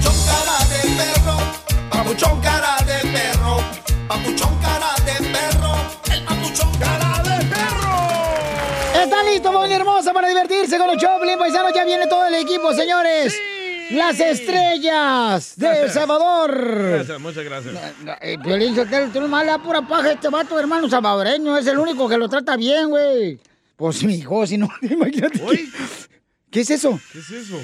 [0.00, 1.36] Papuchón cara de perro,
[1.90, 3.56] papuchón cara de perro,
[4.08, 5.74] papuchón cara de perro,
[6.10, 9.02] el papuchón cara de perro.
[9.02, 11.72] ¿Está listo, familia hermosa, para divertirse con los Choplin Paisanos?
[11.74, 13.36] Ya viene todo el equipo, señores.
[13.90, 16.92] Las estrellas de El Salvador.
[16.92, 17.74] Gracias, muchas gracias.
[18.22, 21.58] Eh, Piolín Sotelo, tú nomás le da pura paja a este vato, hermano salvadoreño.
[21.58, 23.38] Es el único que lo trata bien, güey.
[23.76, 25.40] Pues mi hijo, si no, imagínate.
[26.50, 26.98] ¿Qué es eso?
[27.12, 27.58] ¿Qué es eso?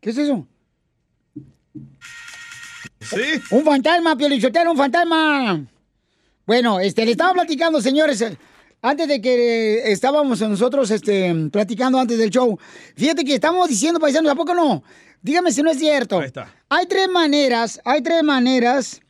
[0.00, 0.48] ¿Qué es eso?
[3.02, 3.40] ¿Sí?
[3.50, 5.64] Un fantasma, Piolichotero, un fantasma.
[6.46, 8.36] Bueno, este, le estaba platicando, señores, eh,
[8.80, 12.58] antes de que eh, estábamos nosotros este, platicando antes del show.
[12.96, 14.82] Fíjate que estamos diciendo, paisanos, ¿a poco no?
[15.20, 16.18] Dígame si no es cierto.
[16.18, 16.52] Ahí está.
[16.68, 19.00] Hay tres maneras, hay tres maneras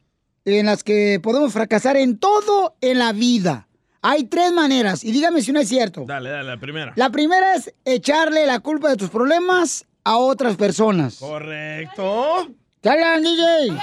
[0.45, 3.69] en las que podemos fracasar en todo en la vida.
[4.03, 6.05] Hay tres maneras, y dígame si no es cierto.
[6.07, 6.93] Dale, dale, la primera.
[6.97, 11.17] La primera es echarle la culpa de tus problemas a otras personas.
[11.17, 12.49] Correcto.
[12.83, 13.79] ¿Te hablan, DJ?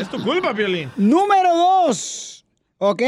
[0.00, 0.88] es tu culpa, Piolín.
[0.94, 2.44] Número dos,
[2.78, 3.02] ¿ok?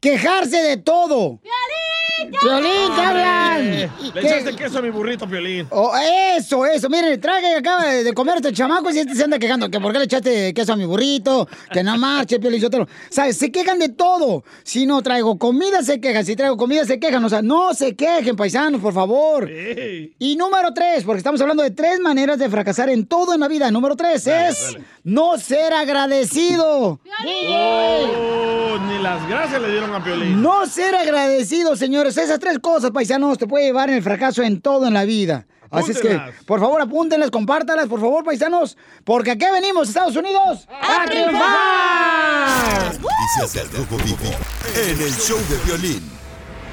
[0.00, 1.38] Quejarse de todo.
[1.38, 2.05] ¡Piolín!
[2.30, 3.70] Te hablan!
[3.70, 4.20] Le ¿Qué?
[4.20, 5.66] echaste queso a mi burrito, Piolín.
[5.70, 5.92] Oh,
[6.36, 6.88] eso, eso.
[6.88, 9.70] Miren, traje que acaba de comer este chamaco y este se anda quejando.
[9.70, 12.88] Que por qué le echaste queso a mi burrito, que no marche, Piolín Sotelo.
[13.10, 13.36] ¿Sabes?
[13.36, 14.44] Se quejan de todo.
[14.62, 16.24] Si no traigo comida, se quejan.
[16.24, 17.24] Si traigo comida, se quejan.
[17.24, 19.50] O sea, no se quejen, paisanos, por favor.
[19.50, 23.48] Y número tres, porque estamos hablando de tres maneras de fracasar en todo en la
[23.48, 23.70] vida.
[23.70, 27.00] Número tres es no ser agradecido.
[27.48, 30.42] Oh, ni las gracias le dieron a Piolín.
[30.42, 31.76] No ser agradecido,
[32.14, 32.30] señores.
[32.30, 35.46] Esas tres cosas, paisanos, te puede llevar en el fracaso en todo en la vida.
[35.70, 38.76] Así es que, por favor, apúntenlas, compártalas, por favor, paisanos.
[39.04, 42.92] Porque aquí venimos, Estados Unidos, a triunfar.
[42.94, 44.30] Noticias del Rojo Vivo
[44.74, 46.10] en el show de violín.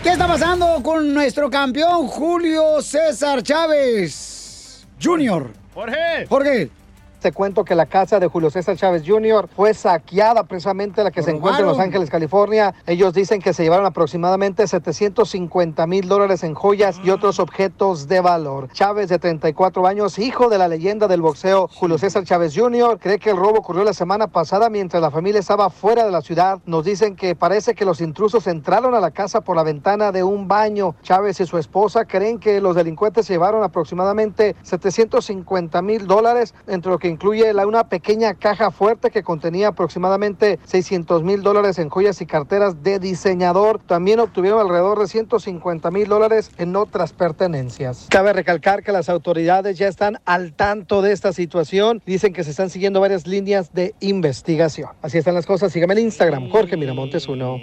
[0.04, 5.54] ¿Qué está pasando con nuestro campeón Julio César Chávez Jr.?
[5.74, 6.28] Jorge.
[6.28, 6.83] Jorge.
[7.24, 9.48] Te cuento que la casa de Julio César Chávez Jr.
[9.56, 11.80] fue saqueada, precisamente la que se encuentra en Los.
[11.80, 12.76] Ángeles, California.
[12.86, 18.20] Ellos dicen que se llevaron aproximadamente 750 mil dólares en joyas y otros objetos de
[18.20, 18.68] valor.
[18.74, 23.20] Chávez, de 34 años, hijo de la leyenda del boxeo Julio César Chávez Jr., cree
[23.20, 26.60] que el robo ocurrió la semana pasada mientras la familia estaba fuera de la ciudad.
[26.66, 30.24] Nos dicen que parece que los intrusos entraron a la casa por la ventana de
[30.24, 30.96] un baño.
[31.04, 36.92] Chávez y su esposa creen que los delincuentes se llevaron aproximadamente 750 mil dólares, entre
[36.92, 42.22] lo que incluye una pequeña caja fuerte que contenía aproximadamente 600 mil dólares en joyas
[42.22, 43.80] y carteras de diseñador.
[43.80, 48.08] También obtuvieron alrededor de 150 mil dólares en otras pertenencias.
[48.10, 52.02] Cabe recalcar que las autoridades ya están al tanto de esta situación.
[52.06, 54.90] Dicen que se están siguiendo varias líneas de investigación.
[55.02, 55.72] Así están las cosas.
[55.72, 57.60] Sígame en Instagram, Jorge Miramontes 1.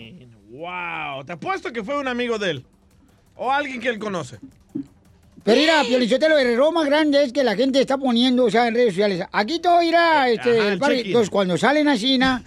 [0.50, 2.64] Wow, te apuesto que fue un amigo de él.
[3.36, 4.38] O alguien que él conoce.
[5.42, 8.68] Pero mira, Piolichotelo, el error más grande es que la gente está poniendo, o sea,
[8.68, 9.26] en redes sociales.
[9.32, 11.06] Aquí todo irá, este, Ajá, el.
[11.06, 12.42] Entonces, cuando salen a China,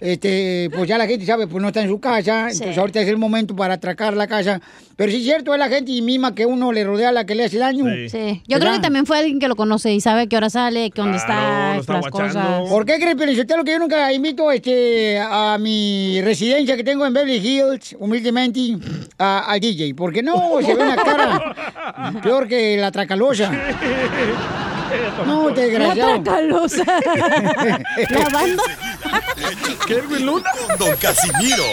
[0.00, 2.48] este, pues ya la gente sabe, pues no está en su casa.
[2.50, 2.58] Sí.
[2.58, 4.60] Entonces, ahorita es el momento para atracar la casa.
[5.00, 7.46] Pero sí es cierto, es la gente misma que uno le rodea la que le
[7.46, 7.86] hace daño.
[8.10, 8.42] Sí.
[8.46, 11.00] Yo creo que también fue alguien que lo conoce y sabe qué hora sale, qué
[11.00, 12.68] dónde está, las cosas.
[12.68, 17.14] ¿Por qué crees, Piolichotelo, que yo nunca invito este, a mi residencia que tengo en
[17.14, 18.76] Beverly Hills, humildemente,
[19.16, 19.94] a- al DJ?
[19.94, 21.54] Porque no, se ve una cara
[22.22, 23.50] peor que la tracalosa.
[25.26, 26.16] No, te desgraciado.
[26.16, 26.84] La tracalosa.
[28.10, 28.62] La banda.
[29.86, 30.50] ¿Qué, Luna?
[30.66, 31.64] Con Don Casimiro.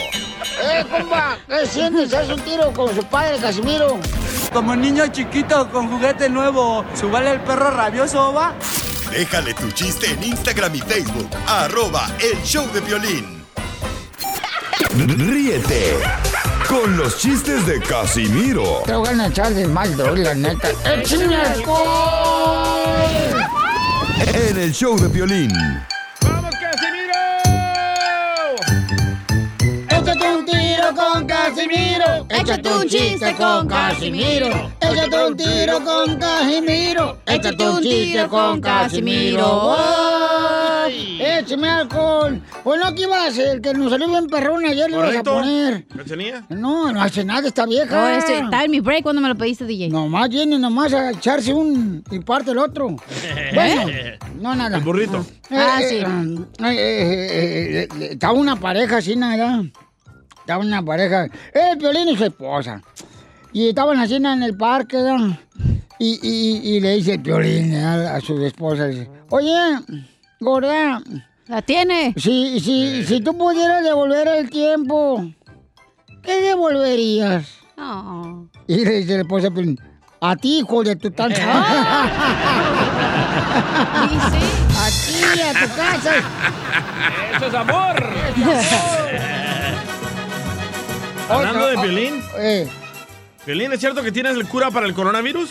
[0.61, 1.37] ¡Eh, compa!
[1.47, 2.13] ¿Qué sientes?
[2.13, 3.99] ¿Haz un tiro con su padre, Casimiro?
[4.53, 8.53] Como niño chiquito con juguete nuevo, ¿subale el perro rabioso, va?
[9.11, 11.29] Déjale tu chiste en Instagram y Facebook.
[11.47, 13.45] Arroba el show de violín.
[14.95, 15.95] Ríete
[16.67, 20.69] con los chistes de Casimiro Te voy a echar de mal, doy, la neta.
[20.85, 22.87] ¡Échame alcohol!
[24.33, 25.51] en el show de violín.
[31.57, 32.27] Casimiro.
[32.29, 34.47] Échate un chiste con Casimiro.
[34.79, 37.17] Échate un tiro con Casimiro.
[37.25, 39.75] Échate un chiste con Casimiro.
[39.75, 41.19] ¡Ay!
[41.19, 42.39] Échame alcohol.
[42.63, 43.59] Pues no, ¿qué iba a hacer?
[43.61, 45.87] Que nos salió bien perrón ayer, le ibas a poner.
[45.87, 46.45] ¿Cachanilla?
[46.49, 47.95] No, no hace nada esta vieja.
[47.95, 49.89] No, este, estaba en mi break cuando me lo pediste, DJ.
[49.89, 52.95] Nomás viene nomás a echarse un y parte el otro.
[53.53, 53.85] Bueno,
[54.39, 54.77] no nada.
[54.77, 55.25] El burrito.
[55.49, 55.95] Ah, Eh, sí.
[55.95, 56.05] eh,
[56.59, 59.63] eh, eh, eh, eh, Estaba una pareja así, nada.
[60.47, 61.27] Estaba una pareja.
[61.53, 62.81] El violín y su esposa.
[63.51, 64.97] Y estaban así en el parque.
[65.99, 69.53] Y, y, y le dice el violín a, a su esposa, dice, oye,
[70.39, 71.01] gorda,
[71.47, 72.13] La tiene.
[72.15, 75.21] si, si, si tú pudieras devolver el tiempo,
[76.23, 77.45] ¿qué devolverías?
[77.77, 78.45] Oh.
[78.67, 79.49] Y le dice la esposa,
[80.21, 81.35] a ti, hijo de tu tanta.
[84.07, 84.39] Sí, sí.
[84.77, 84.87] a
[85.35, 86.11] ti, a tu casa.
[87.35, 89.43] ¡Eso es amor!
[91.29, 92.67] Hablando de violín, Eh,
[93.45, 95.49] violín, ¿es cierto que tienes el cura para el coronavirus?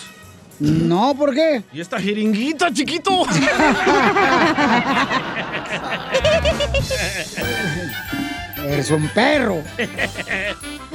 [0.58, 1.62] no, ¿por qué?
[1.72, 3.26] ¿Y esta jeringuita, chiquito?
[8.66, 9.62] Eres un perro.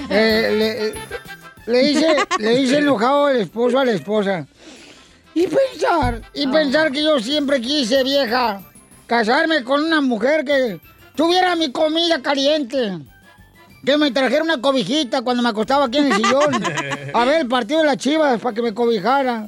[0.09, 0.93] Eh,
[1.67, 4.45] le, le dice, le dice enojado el esposo a la esposa.
[5.33, 8.61] Y pensar, y pensar que yo siempre quise, vieja,
[9.07, 10.79] casarme con una mujer que
[11.15, 12.99] tuviera mi comida caliente.
[13.85, 16.63] Que me trajera una cobijita cuando me acostaba aquí en el sillón.
[17.13, 19.47] A ver el partido de las chivas para que me cobijara.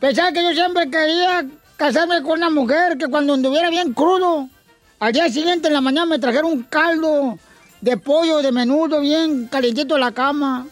[0.00, 1.44] Pensar que yo siempre quería
[1.76, 4.48] casarme con una mujer que cuando anduviera bien crudo,
[4.98, 7.38] al día siguiente en la mañana me trajera un caldo
[7.80, 10.66] de pollo, de menudo, bien calientito en la cama.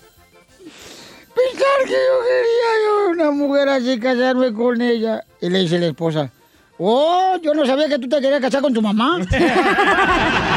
[1.34, 5.24] Pensar que yo quería yo una mujer así, casarme con ella.
[5.40, 6.30] Y le dice la esposa,
[6.78, 9.18] oh, yo no sabía que tú te querías casar con tu mamá.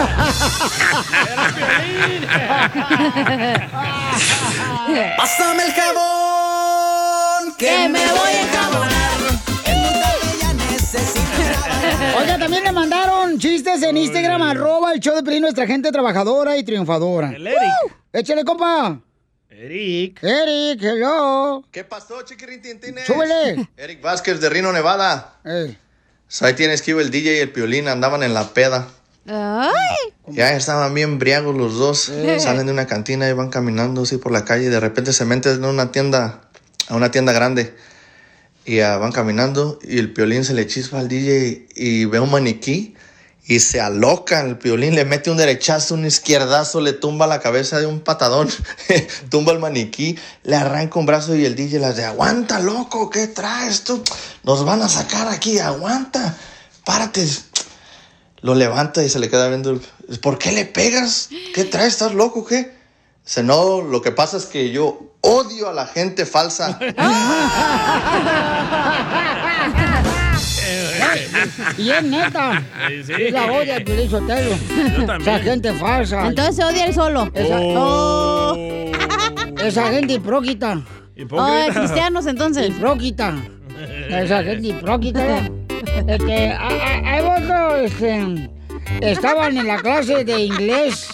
[5.16, 9.10] Pásame el jabón, que me voy a enjabonar.
[12.18, 16.56] Oiga, también le mandaron chistes en Instagram, arroba el show de Pelín, nuestra gente trabajadora
[16.56, 17.30] y triunfadora.
[17.32, 17.60] El Eric.
[18.12, 18.98] Échale, compa.
[19.50, 20.22] Eric.
[20.22, 21.64] Eric, hello.
[21.70, 23.06] ¿Qué pasó, chiquirintintines?
[23.06, 23.68] Súbele.
[23.76, 25.34] Eric Vázquez de Rino, Nevada.
[25.44, 25.76] Ey.
[26.26, 28.88] So, ahí tienes que iba el DJ y el piolín andaban en la peda.
[29.26, 30.12] Ay.
[30.28, 32.12] Ya estaban bien briagos los dos.
[32.38, 34.66] Salen de una cantina y van caminando así por la calle.
[34.66, 36.42] Y de repente se meten en una tienda,
[36.88, 37.74] a una tienda grande.
[38.64, 42.30] Y ah, van caminando y el piolín se le chispa al DJ y ve un
[42.30, 42.94] maniquí.
[43.46, 47.80] Y se aloca el piolín, le mete un derechazo, un izquierdazo, le tumba la cabeza
[47.80, 48.48] de un patadón,
[49.28, 53.26] tumba el maniquí, le arranca un brazo y el DJ le dice, aguanta loco, ¿qué
[53.26, 54.04] traes tú?
[54.44, 56.36] Nos van a sacar aquí, aguanta,
[56.84, 57.26] párate.
[58.42, 59.78] Lo levanta y se le queda viendo,
[60.22, 61.28] ¿por qué le pegas?
[61.54, 61.92] ¿Qué traes?
[61.94, 62.72] ¿Estás loco qué?
[63.24, 66.78] Dice, no, lo que pasa es que yo odio a la gente falsa.
[71.78, 72.62] Y es neta.
[73.06, 74.56] Sí, la olla el Piolín Sotelo.
[74.98, 75.20] Yo también.
[75.22, 76.26] Esa gente falsa.
[76.26, 77.30] Entonces se odia él solo.
[77.34, 78.54] Esa, Oh.
[79.62, 80.74] esa gente hipróquita.
[80.74, 80.82] Oh,
[81.16, 81.80] Hipócrita.
[81.80, 82.68] cristianos entonces.
[82.68, 83.34] Hipróquita.
[84.10, 85.48] Esa gente hipróquita.
[86.06, 88.50] Este, hay otro, este,
[89.00, 91.08] estaban en la clase de inglés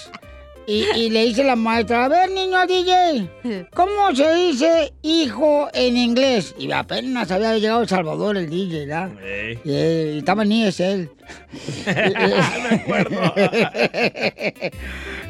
[0.67, 5.97] y, y le dice la maestra, a ver, niño DJ, ¿cómo se dice hijo en
[5.97, 6.55] inglés?
[6.59, 9.11] Y apenas había llegado a El Salvador el DJ, ¿verdad?
[9.25, 9.59] Ey.
[9.65, 11.09] Y, eh, y estaba ni es él.
[11.87, 13.33] Me acuerdo.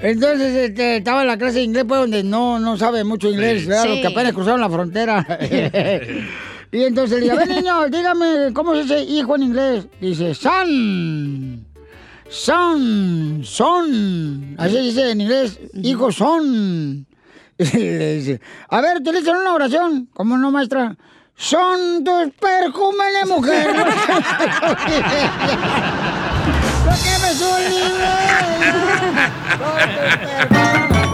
[0.03, 3.63] Entonces este, estaba en la clase de inglés, pues, donde no, no sabe mucho inglés,
[3.63, 3.69] Sí.
[3.69, 3.85] ¿verdad?
[3.87, 5.27] Los que apenas cruzaron la frontera.
[6.73, 9.87] y entonces le digo, a ver, niño, dígame, ¿cómo se dice hijo en inglés?
[10.01, 11.65] Dice, son.
[12.29, 14.57] Son, son.
[14.59, 17.07] Así dice en inglés, hijo son.
[17.59, 20.09] Le dice, a ver, utilizan una oración.
[20.13, 20.97] ¿Cómo no, maestra?
[21.37, 23.69] Son tus perjúmenes, mujer.
[26.87, 27.33] Lo que me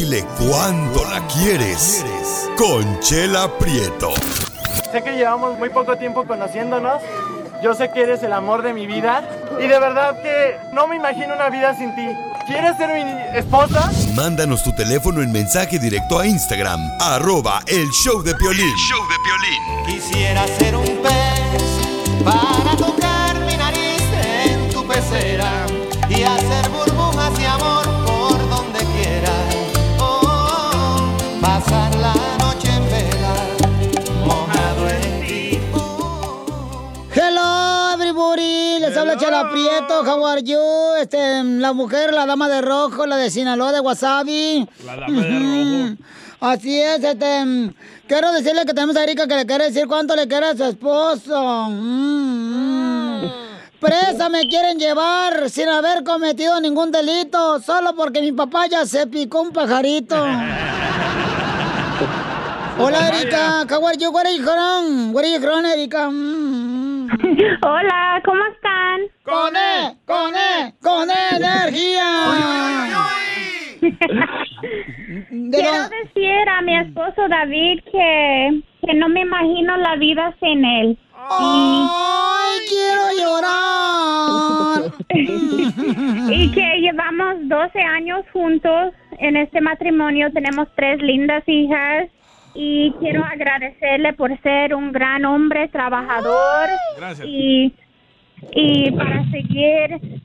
[0.00, 2.02] Dile cuándo la quieres.
[2.56, 4.08] Conchela Prieto.
[4.90, 7.02] Sé que llevamos muy poco tiempo conociéndonos.
[7.62, 9.22] Yo sé que eres el amor de mi vida.
[9.58, 12.08] Y de verdad que no me imagino una vida sin ti.
[12.46, 13.92] ¿Quieres ser mi esposa?
[14.14, 18.74] Mándanos tu teléfono en mensaje directo a Instagram, arroba el show de Piolín.
[18.88, 24.02] show de Quisiera ser un pez para tocar mi nariz
[24.46, 25.39] en tu pecera
[39.18, 40.60] Chela Prieto, how are you?
[41.00, 44.68] Este, la mujer, la dama de rojo, la de Sinaloa de Wasabi.
[44.84, 45.96] La dama de rojo.
[46.40, 47.72] Así es, este,
[48.06, 50.64] quiero decirle que tenemos a Erika que le quiere decir cuánto le quiere a su
[50.64, 51.68] esposo.
[51.68, 53.32] Mm, mm.
[53.80, 59.06] Presa me quieren llevar sin haber cometido ningún delito, solo porque mi papá ya se
[59.06, 60.16] picó un pajarito.
[62.78, 64.10] Hola Erika, how are you?
[64.10, 65.12] Where are you from?
[65.12, 66.08] Where are you from, Erika?
[66.10, 66.59] Mm.
[67.62, 69.00] Hola, ¿cómo están?
[69.24, 72.06] Con E, con E, con energía.
[75.30, 80.98] Quiero decir a mi esposo David que, que no me imagino la vida sin él.
[81.30, 84.92] ¡Ay, quiero llorar!
[86.32, 92.08] y que llevamos 12 años juntos en este matrimonio, tenemos tres lindas hijas
[92.54, 97.26] y quiero agradecerle por ser un gran hombre trabajador Gracias.
[97.28, 97.72] y,
[98.52, 100.20] y para seguir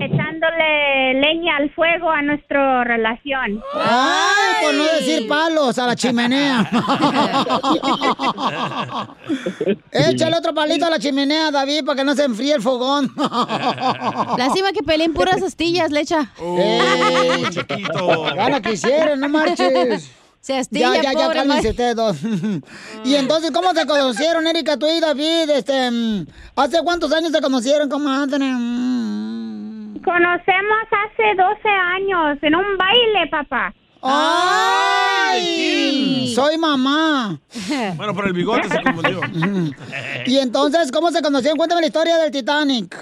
[0.00, 3.60] echándole leña al fuego a nuestra relación.
[3.74, 6.60] ¡Ay, por no decir palos a la chimenea!
[9.90, 13.10] Échale otro palito a la chimenea, David, para que no se enfríe el fogón.
[14.38, 16.30] Lástima que peleen puras astillas, lecha.
[16.40, 17.44] ¡Ey!
[17.50, 18.34] chiquito.
[18.34, 20.10] Ya la quisieron, no marches.
[20.44, 22.18] Se astilla, Ya, ya, ya, cálmense ustedes dos.
[23.04, 25.48] y entonces, ¿cómo se conocieron, Erika, tú y David?
[25.48, 28.44] Este, mm, ¿Hace cuántos años se conocieron, comadre?
[28.44, 30.02] Mm.
[30.04, 33.72] Conocemos hace 12 años en un baile, papá.
[35.22, 35.54] ¡Ay!
[36.34, 37.40] Soy mamá.
[37.96, 39.22] Bueno, por el bigote se confundió.
[40.26, 41.56] Y entonces, ¿cómo se conocieron?
[41.56, 42.94] Cuéntame la historia del Titanic.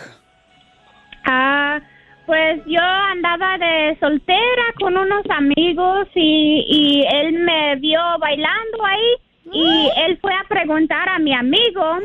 [1.25, 1.81] Ah,
[2.27, 9.15] pues yo andaba de soltera con unos amigos y, y él me vio bailando ahí
[9.53, 11.99] y él fue a preguntar a mi amigo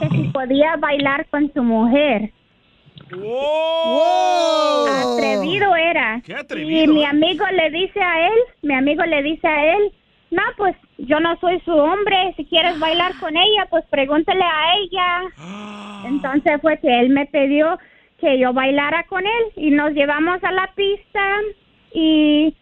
[0.00, 2.30] que si podía bailar con su mujer.
[3.16, 4.86] ¡Wow!
[5.14, 6.20] Atrevido era.
[6.24, 7.06] Qué atrevido, Y mi ¿eh?
[7.06, 9.92] amigo le dice a él, mi amigo le dice a él,
[10.30, 14.76] no, pues yo no soy su hombre, si quieres bailar con ella, pues pregúntale a
[14.76, 15.22] ella.
[16.06, 17.78] Entonces fue que él me pidió
[18.20, 21.20] que yo bailara con él y nos llevamos a la pista
[21.92, 22.54] y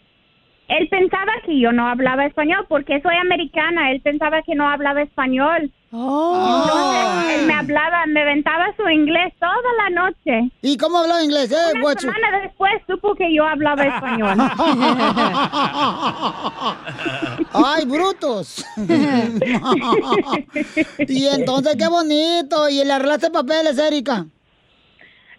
[0.68, 5.00] él pensaba que yo no hablaba español porque soy americana, él pensaba que no hablaba
[5.02, 5.72] español.
[5.90, 10.50] Entonces él me hablaba, me aventaba su inglés toda la noche.
[10.60, 12.00] ¿Y cómo hablaba inglés, eh, Una guacho?
[12.00, 14.36] semana después supo que yo hablaba español.
[17.54, 18.62] ¡Ay, brutos!
[21.08, 22.68] y entonces, qué bonito.
[22.68, 24.26] ¿Y le arreglaste papeles, Erika?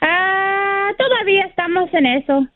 [0.02, 2.48] Ah, todavía estamos en eso.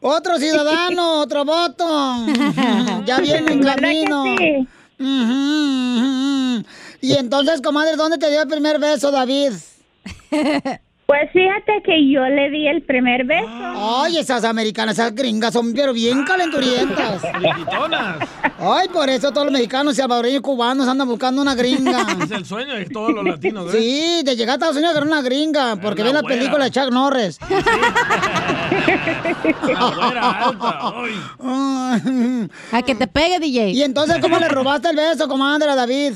[0.00, 2.26] Otro ciudadano, otro voto.
[3.04, 4.24] ya viene en ¿Verdad que camino.
[7.00, 9.52] Y entonces, comadre, ¿dónde te dio el primer beso, David?
[11.12, 13.46] Pues fíjate que yo le di el primer beso.
[13.46, 17.22] Ay, esas americanas, esas gringas son pero bien calenturientas.
[18.58, 22.06] Ay, por eso todos los mexicanos, salvadoreños y cubanos andan buscando una gringa.
[22.24, 23.78] Es el sueño de todos los latinos, ¿eh?
[23.78, 26.34] Sí, de llegar a Estados Unidos con una gringa, porque ven la güera.
[26.34, 27.38] película de Chuck Norris.
[32.72, 33.72] A que te pegue, DJ.
[33.72, 36.14] Y entonces, ¿cómo le robaste el beso, comadre, a David?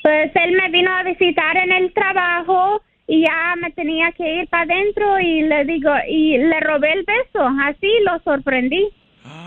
[0.00, 4.48] Pues él me vino a visitar en el trabajo y ya me tenía que ir
[4.48, 8.88] para adentro y le digo, y le robé el beso, así lo sorprendí.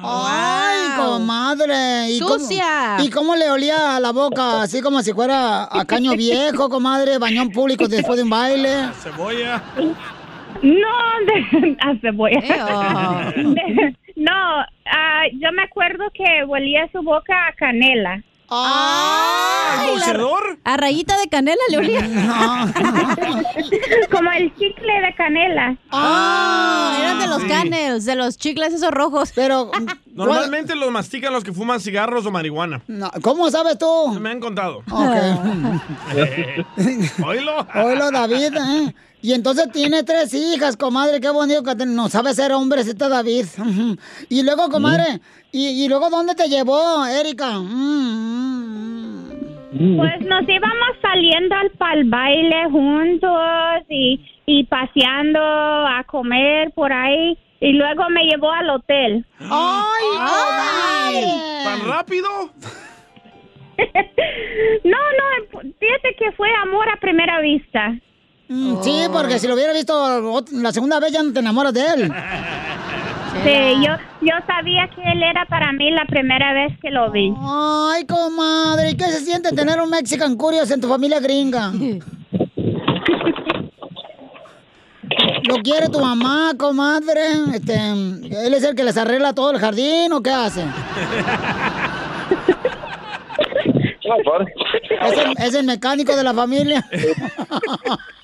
[0.04, 2.10] Ay, comadre.
[2.12, 2.98] ¿Y cómo- Sucia.
[3.00, 4.62] ¿Y cómo le olía la boca?
[4.64, 8.70] Así como si fuera a caño viejo, comadre, bañón público después de un baile.
[9.02, 9.62] Cebolla.
[10.62, 10.98] No,
[11.28, 13.34] de, a cebolla.
[13.36, 14.32] De- no,
[14.86, 18.22] ah, yo me acuerdo que olía su boca a canela.
[18.50, 19.92] ¡Ay!
[19.92, 20.60] ¿Dulcedor?
[20.64, 22.02] A rayita de canela le olía.
[24.12, 25.78] Como el chicle de canela.
[25.92, 27.48] Ah, eran de los sí.
[27.48, 29.32] canels, de los chicles esos rojos.
[29.36, 29.72] Pero,
[30.14, 32.82] Normalmente los mastican los que fuman cigarros o marihuana.
[33.22, 34.18] ¿cómo sabes tú?
[34.20, 34.84] Me han contado.
[37.24, 37.68] Oílo.
[37.76, 38.96] Oílo, David, ¿eh?
[39.28, 41.20] Y entonces tiene tres hijas, comadre.
[41.20, 43.44] Qué bonito que no sabe ser hombre este David.
[44.30, 45.20] Y luego, comadre,
[45.52, 47.60] y, y luego, ¿dónde te llevó, Erika?
[47.60, 49.28] Mm,
[49.98, 57.38] Pues nos íbamos saliendo al pal baile juntos y, y paseando a comer por ahí.
[57.60, 59.26] Y luego me llevó al hotel.
[59.42, 61.26] ¡Ay, comadre!
[61.66, 62.30] ¿Tan rápido?
[64.84, 67.94] No, no, fíjate que fue amor a primera vista.
[68.50, 71.86] Mm, Sí, porque si lo hubiera visto la segunda vez ya no te enamoras de
[71.86, 72.14] él.
[73.44, 73.52] Sí,
[73.86, 77.32] yo, yo sabía que él era para mí la primera vez que lo vi.
[77.40, 81.72] Ay, comadre, ¿y qué se siente tener un Mexican Curious en tu familia gringa?
[85.48, 87.22] ¿Lo quiere tu mamá, comadre?
[87.54, 90.64] Este, ¿Él es el que les arregla todo el jardín o qué hace?
[95.06, 96.84] ¿Es el, es el mecánico de la familia?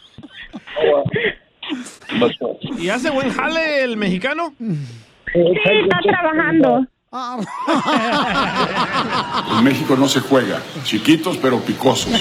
[2.78, 4.54] ¿Y hace buen jale el mexicano?
[4.60, 4.72] Sí,
[5.34, 6.86] está trabajando.
[9.58, 10.60] En México no se juega.
[10.84, 12.12] Chiquitos pero picosos.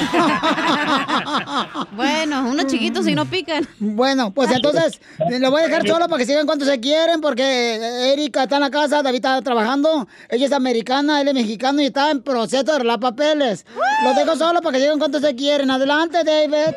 [1.93, 3.67] Bueno, unos chiquitos y no pican.
[3.79, 5.01] Bueno, pues entonces
[5.41, 8.63] lo voy a dejar solo para que sigan cuanto se quieren, porque Erika está en
[8.63, 12.65] la casa, David está trabajando, ella es americana, él es mexicano y está en proceso
[12.65, 13.65] de arreglar papeles.
[14.05, 15.71] Lo dejo solo para que sigan cuanto se quieren.
[15.71, 16.75] Adelante, David.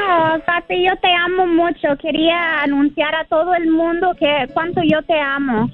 [0.00, 1.96] Oh, papi, yo te amo mucho.
[2.00, 5.70] Quería anunciar a todo el mundo que cuánto yo te amo.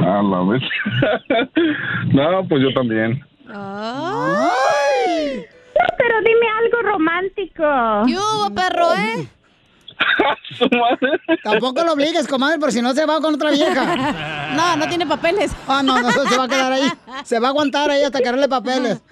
[0.00, 0.62] A la vez.
[2.12, 3.20] no, pues yo también.
[3.46, 4.50] No,
[5.98, 7.64] pero dime algo romántico.
[8.06, 9.28] ¿Qué hubo, perro, eh?
[11.42, 14.32] Tampoco lo obligues, comadre, por si no se va con otra vieja.
[14.56, 15.54] No, no tiene papeles.
[15.68, 16.90] Ah, no, no, se va a quedar ahí.
[17.24, 19.02] Se va a aguantar ahí hasta que arregle papeles.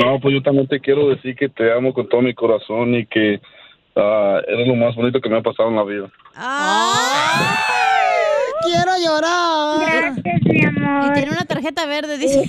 [0.00, 3.06] No, pues yo también te quiero decir que te amo con todo mi corazón y
[3.06, 3.40] que
[3.94, 6.10] ah, eres lo más bonito que me ha pasado en la vida.
[8.62, 10.14] Quiero llorar.
[10.14, 11.10] Gracias, mi amor.
[11.10, 12.44] Y tiene una tarjeta verde, dice.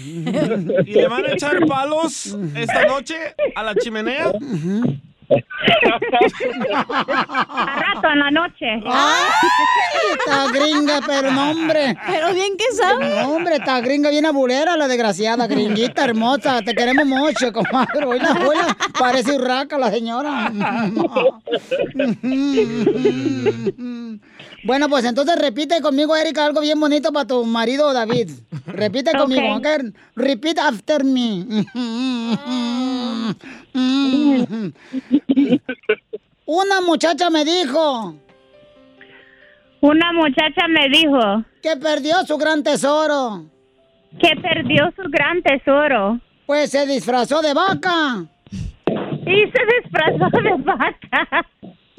[0.86, 3.16] ¿Y le van a echar palos esta noche
[3.56, 4.32] a la chimenea?
[5.30, 5.36] A
[7.80, 8.82] rato en la noche.
[8.86, 9.24] ¡Ay!
[10.18, 11.98] Esta gringa, pero no, hombre.
[12.08, 13.10] Pero bien que sabe.
[13.10, 16.62] No, hombre, esta gringa bien abulera, la desgraciada, gringuita hermosa.
[16.62, 18.06] Te queremos mucho, comadre.
[18.06, 18.78] Hola, hola.
[18.98, 20.50] Parece urraca la señora.
[24.64, 28.32] Bueno, pues entonces repite conmigo, Erika, algo bien bonito para tu marido David.
[28.66, 29.62] Repite conmigo.
[30.16, 31.46] Repeat after me.
[36.46, 38.16] Una muchacha me dijo.
[39.82, 41.44] Una muchacha me dijo.
[41.62, 43.46] Que perdió su gran tesoro.
[44.20, 46.20] Que perdió su gran tesoro.
[46.46, 48.26] Pues se disfrazó de vaca.
[48.90, 51.46] Y se disfrazó de vaca.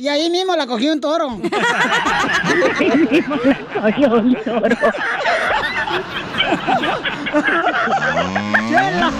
[0.00, 1.28] Y ahí mismo la cogió un toro.
[2.78, 4.76] ahí mismo la cogió un toro.
[8.68, 9.12] Chela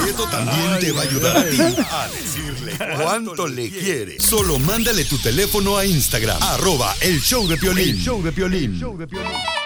[0.00, 4.20] Prieto también te va a ayudar a ti a decirle cuánto le quiere.
[4.20, 7.96] Solo mándale tu teléfono a Instagram, arroba el show de Piolín.
[7.96, 8.78] El show de Piolín.
[8.78, 9.63] Tercera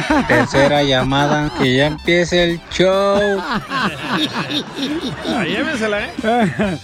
[0.28, 3.42] Tercera llamada, que ya empiece el show.
[5.44, 6.12] Llévensela, ¿eh?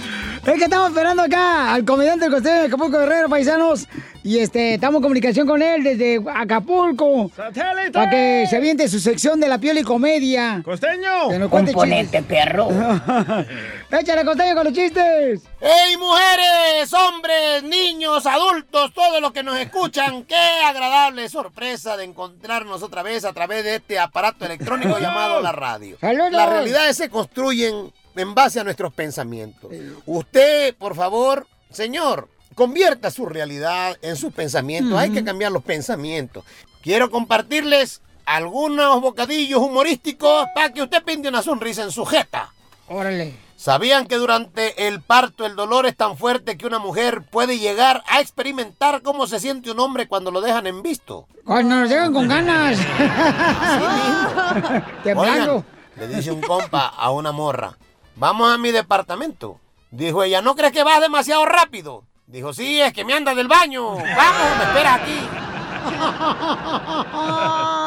[0.44, 3.86] Es que estamos esperando acá al comediante del costeño de Acapulco Guerrero, paisanos.
[4.24, 7.28] Y este, estamos en comunicación con él desde Acapulco.
[7.34, 7.90] ¡Satélite!
[7.90, 10.62] Para que se aviente su sección de la piel y comedia.
[10.64, 11.28] ¡Costeño!
[11.28, 12.24] Que nos cuente Componente, chistes.
[12.44, 12.68] perro.
[13.90, 15.42] Échale, costeño, con los chistes.
[15.60, 20.24] ¡Hey, mujeres, hombres, niños, adultos, todos los que nos escuchan!
[20.24, 25.50] ¡Qué agradable sorpresa de encontrarnos otra vez a través de este aparato electrónico llamado la
[25.50, 25.96] radio!
[26.00, 26.30] ¡Saludos!
[26.30, 29.72] Las realidades se construyen en base a nuestros pensamientos.
[30.06, 34.98] Usted, por favor, señor, convierta su realidad en sus pensamientos.
[34.98, 36.44] Hay que cambiar los pensamientos.
[36.82, 42.52] Quiero compartirles algunos bocadillos humorísticos para que usted pinte una sonrisa en su jeta.
[42.88, 43.34] Órale.
[43.56, 48.02] ¿Sabían que durante el parto el dolor es tan fuerte que una mujer puede llegar
[48.08, 51.28] a experimentar cómo se siente un hombre cuando lo dejan en visto?
[51.44, 52.76] Cuando nos llegan con ganas.
[55.04, 55.54] Temblando.
[55.54, 55.64] Oigan,
[55.96, 57.78] le dice un compa a una morra,
[58.16, 59.60] vamos a mi departamento.
[59.92, 62.02] Dijo ella, ¿no crees que vas demasiado rápido?
[62.32, 63.90] Dijo, sí, es que me anda del baño.
[63.90, 65.18] Vamos, me espera aquí.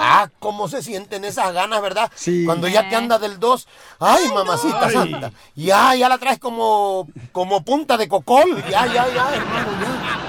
[0.07, 2.11] Ah, cómo se sienten esas ganas, ¿verdad?
[2.45, 3.67] Cuando ya te anda del 2.
[3.99, 4.93] Ay, mamacita Ay.
[4.93, 5.31] santa.
[5.55, 8.63] Ya, ya la traes como, como punta de cocol.
[8.69, 10.21] Ya, ya, ya, hermano, ya.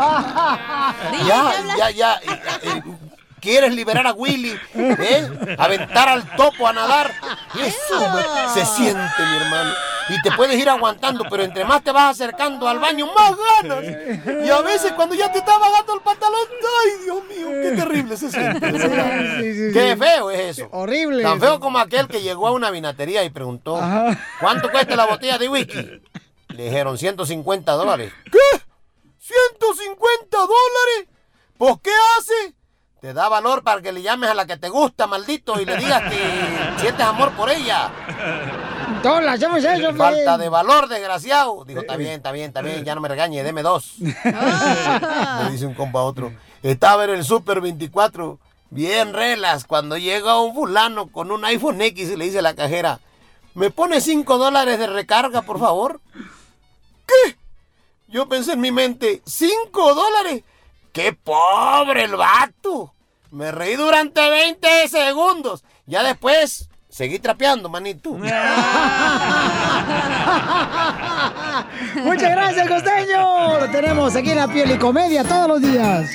[1.26, 2.14] Ya, ya, ya.
[2.16, 2.82] eh, eh,
[3.40, 4.58] ¿Quieres liberar a Willy?
[4.74, 5.56] ¿Eh?
[5.58, 7.12] Aventar al topo a nadar.
[7.54, 9.72] Eso se siente, mi hermano.
[10.08, 13.84] Y te puedes ir aguantando, pero entre más te vas acercando al baño, más ganas.
[14.44, 16.40] Y a veces cuando ya te está bajando el pantalón,
[16.82, 17.48] ¡ay, Dios mío!
[17.62, 18.72] ¡Qué terrible se siente!
[18.72, 19.72] Sí, sí, sí.
[19.72, 20.68] ¡Qué feo es eso!
[20.72, 21.22] Horrible.
[21.22, 23.80] Tan feo como aquel que llegó a una vinatería y preguntó,
[24.40, 26.02] ¿cuánto cuesta la botella de whisky?
[26.48, 28.12] Le dijeron 150 dólares.
[28.24, 28.60] ¿Qué?
[29.30, 31.08] ¿150 dólares?
[31.56, 32.54] ¿Pues qué hace?
[33.00, 35.76] Te da valor para que le llames a la que te gusta, maldito, y le
[35.76, 36.18] digas que
[36.80, 37.90] sientes amor por ella.
[39.02, 41.64] Todos le hacemos eso, Falta de valor, desgraciado.
[41.64, 43.94] Dijo, está bien, está bien, está bien, ya no me regañe, deme dos.
[43.98, 46.32] Le dice un compa a otro.
[46.62, 52.10] Estaba en el Super 24, bien relas, cuando llega un fulano con un iPhone X
[52.10, 53.00] y le dice a la cajera,
[53.54, 56.00] ¿me pone 5 dólares de recarga, por favor?
[57.06, 57.36] ¿Qué?
[58.08, 60.42] Yo pensé en mi mente, ¿cinco dólares?
[60.92, 62.94] ¡Qué pobre el vato!
[63.30, 65.62] Me reí durante 20 segundos.
[65.86, 68.10] Ya después, seguí trapeando, manito.
[72.04, 73.60] Muchas gracias, costeño.
[73.60, 76.10] Lo tenemos aquí en la piel y comedia todos los días.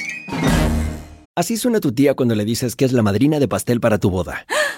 [1.36, 4.10] Así suena tu tía cuando le dices que es la madrina de pastel para tu
[4.10, 4.46] boda.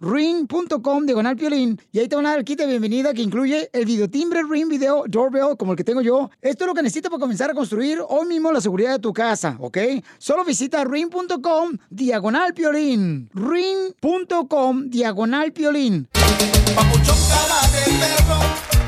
[0.00, 3.70] ring.com diagonal piolín y ahí te van a dar el kit de bienvenida que incluye
[3.72, 6.30] el videotimbre Ring Video Doorbell como el que tengo yo.
[6.40, 9.12] Esto es lo que necesitas para comenzar a construir hoy mismo la seguridad de tu
[9.12, 9.78] casa, ¿ok?
[10.18, 16.08] Solo visita ring.com diagonal piolín ring.com diagonal piolín
[16.74, 18.38] Papuchón cara de perro,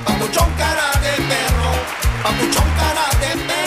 [0.05, 1.71] papuchón cara de perro,
[2.23, 3.58] papuchón cara de perro.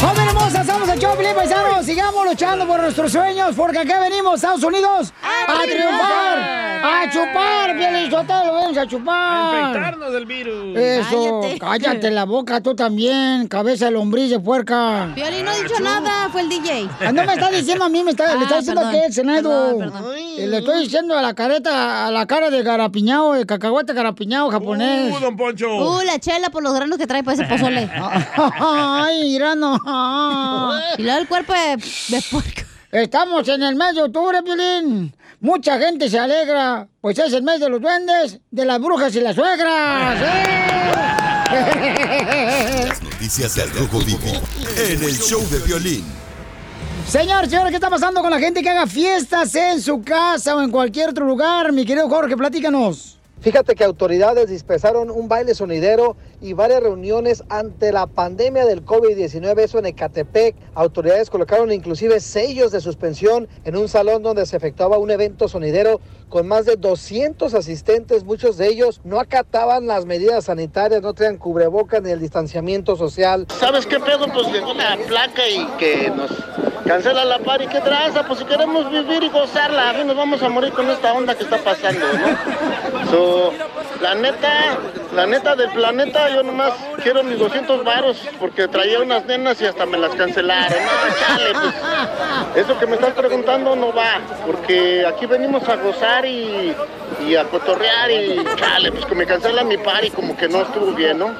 [0.00, 0.64] ¡Joven hermosa!
[0.64, 1.84] ¡Somos el Choplin, paisanos!
[1.84, 6.38] Sigamos luchando por nuestros sueños, porque acá venimos, Estados Unidos, a, triunfar,
[6.84, 9.54] a chupar, Piolín Sotelo, vamos a chupar.
[9.54, 10.76] A infectarnos del virus.
[10.76, 12.10] Eso, cállate.
[12.12, 15.10] la boca tú también, cabeza de lombriz de puerca.
[15.16, 16.88] Piolín no ha dicho nada, fue el DJ.
[17.00, 19.34] Ah, No me está diciendo a mí, me está, le está Ah, diciendo perdón, a
[19.34, 20.14] perdón, perdón.
[20.16, 24.48] Eh, Le estoy diciendo a la careta, a la cara de garapiñado, de cacahuate garapiñado
[24.50, 25.12] japonés.
[25.16, 25.66] Uh, don Poncho.
[25.68, 27.90] Uh, la chela por los granos que trae para ese pozole.
[28.60, 29.80] Ay, irano.
[30.98, 31.76] Y luego el cuerpo de,
[32.08, 32.62] de puerco.
[32.90, 35.14] Estamos en el mes de octubre, Piolín.
[35.40, 39.20] Mucha gente se alegra, pues es el mes de los duendes, de las brujas y
[39.20, 40.18] las suegras.
[40.22, 40.98] ¡eh!
[42.88, 44.42] Las noticias del Rojo Vivo
[44.76, 46.04] en el show de violín.
[47.06, 50.62] Señor, señor, ¿qué está pasando con la gente que haga fiestas en su casa o
[50.62, 51.72] en cualquier otro lugar?
[51.72, 53.17] Mi querido Jorge, platícanos.
[53.40, 59.60] Fíjate que autoridades dispersaron un baile sonidero y varias reuniones ante la pandemia del COVID-19,
[59.60, 60.56] eso en Ecatepec.
[60.74, 66.00] Autoridades colocaron inclusive sellos de suspensión en un salón donde se efectuaba un evento sonidero
[66.28, 68.24] con más de 200 asistentes.
[68.24, 73.46] Muchos de ellos no acataban las medidas sanitarias, no traían cubrebocas ni el distanciamiento social.
[73.56, 74.26] ¿Sabes qué pedo?
[74.32, 76.30] Pues llegó una placa y que nos
[76.88, 80.16] cancela la par y qué traza, pues si queremos vivir y gozarla, a ver, nos
[80.16, 83.10] vamos a morir con esta onda que está pasando, ¿no?
[84.00, 84.78] La neta,
[85.14, 89.66] la neta del planeta, yo nomás quiero mis 200 varos porque traía unas nenas y
[89.66, 90.78] hasta me las cancelaron.
[92.52, 96.74] Pues eso que me estás preguntando no va, porque aquí venimos a gozar y,
[97.38, 100.92] a cotorrear y chale, pues que me cancelan mi par y como que no estuvo
[100.92, 101.34] bien, ¿no?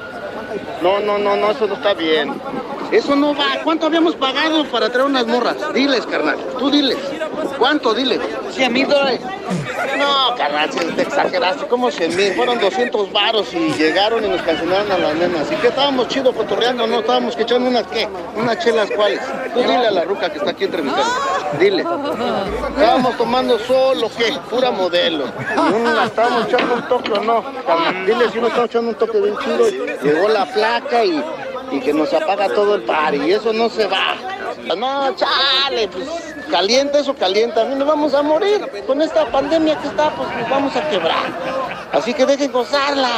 [0.81, 2.33] No, no, no, no, eso no está bien.
[2.91, 3.61] Eso no va.
[3.63, 5.57] ¿Cuánto habíamos pagado para traer unas morras?
[5.73, 6.37] Diles, carnal.
[6.57, 6.97] Tú diles.
[7.59, 7.93] ¿Cuánto?
[7.93, 8.19] Diles.
[8.51, 9.19] 100 mil dólares.
[9.97, 14.41] No, carnal, si te exageraste, como 100 mil, fueron 200 varos y llegaron y nos
[14.41, 15.51] cancelaron a las nenas.
[15.51, 16.99] Y que estábamos chido cotorreando, ¿no?
[16.99, 18.07] Estábamos que echando unas, ¿qué?
[18.35, 19.19] Unas chelas, ¿cuáles?
[19.53, 21.11] Tú dile a la ruca que está aquí entrevistando,
[21.59, 21.81] dile.
[21.81, 24.33] Estábamos tomando solo, ¿qué?
[24.49, 25.25] Pura modelo.
[25.83, 28.05] La estábamos echando un toque o no, carnal.
[28.05, 29.69] Dile si uno estamos echando un toque bien chido.
[30.01, 31.23] Llegó la placa y,
[31.71, 34.15] y que nos apaga todo el par y eso no se va.
[34.77, 36.07] No, chale, pues
[36.49, 37.63] calienta eso, calienta.
[37.65, 38.61] Nos vamos a morir.
[38.85, 41.25] Con esta pandemia que está, pues nos vamos a quebrar.
[41.91, 43.09] Así que dejen gozarla.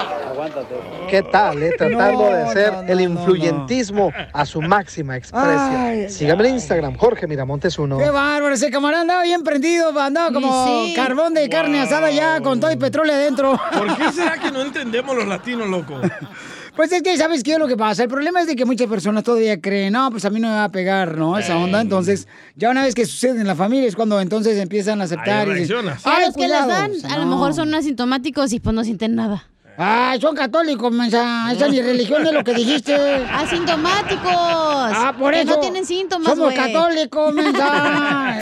[1.10, 1.74] ¿Qué tal, eh?
[1.78, 5.76] Tratando No, de ser no, no, el no, influyentismo a su máxima expresión.
[5.76, 7.98] Ay, Sígame en Instagram, Jorge Miramontes uno.
[7.98, 10.94] Qué bárbaro, ese camarada andaba bien prendido, andaba como Sí.
[10.96, 13.60] carbón de carne asada ya con todo el petróleo adentro.
[13.78, 15.96] ¿Por qué será que no entendemos los latinos, loco?
[16.76, 18.04] Pues es que, ¿sabes qué es lo que pasa?
[18.04, 20.54] El problema es de que muchas personas todavía creen, no, pues a mí no me
[20.56, 21.38] va a pegar, ¿no?
[21.38, 21.82] Esa onda.
[21.82, 25.48] Entonces, ya una vez que sucede en la familia es cuando entonces empiezan a aceptar.
[25.50, 26.70] y dicen, A "Ay, los que cuidado".
[26.70, 29.48] dan, a lo mejor son asintomáticos y pues no sienten nada.
[29.78, 31.52] Ay, son católicos, mensa.
[31.52, 32.94] Esa ni religión es lo que dijiste.
[32.96, 34.24] Asintomáticos.
[34.34, 35.52] Ah, por Que eso.
[35.52, 38.40] no tienen síntomas, Somos católicos, mensa.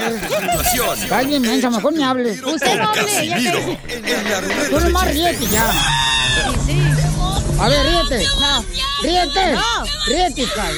[1.02, 2.44] Está bien, mensa, mejor ni hables.
[2.44, 3.36] Usted no hable, ya.
[3.36, 5.72] En la ruleta Tú de nomás ríete ya.
[7.60, 8.26] A ver, ríete.
[8.39, 8.65] No.
[9.04, 9.58] Ríete.
[10.08, 10.78] Ríete, cabrón.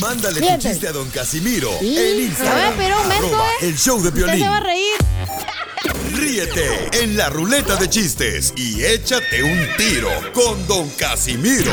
[0.00, 2.74] Mándale tu chiste a don Casimiro en Instagram.
[2.76, 3.68] Pero arroba ¿eh?
[3.68, 4.42] el show de Usted violín.
[4.42, 4.96] se va a reír.
[6.14, 11.72] Ríete en la ruleta de chistes y échate un tiro con don Casimiro.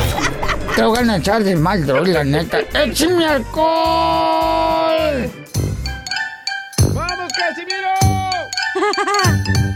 [0.76, 2.60] Te voy a echar de mal, droga, la neta.
[2.74, 5.32] ¡Échame alcohol!
[6.94, 7.94] ¡Vamos, Casimiro!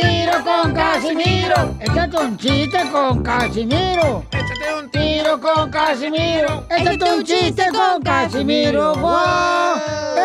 [0.00, 1.74] Tiro con Casimiro.
[1.80, 4.24] Échate un chiste con Casimiro.
[4.30, 6.64] Échate un tiro con Casimiro.
[6.70, 8.94] Échate un chiste con Casimiro.
[8.94, 9.76] ¡Wow!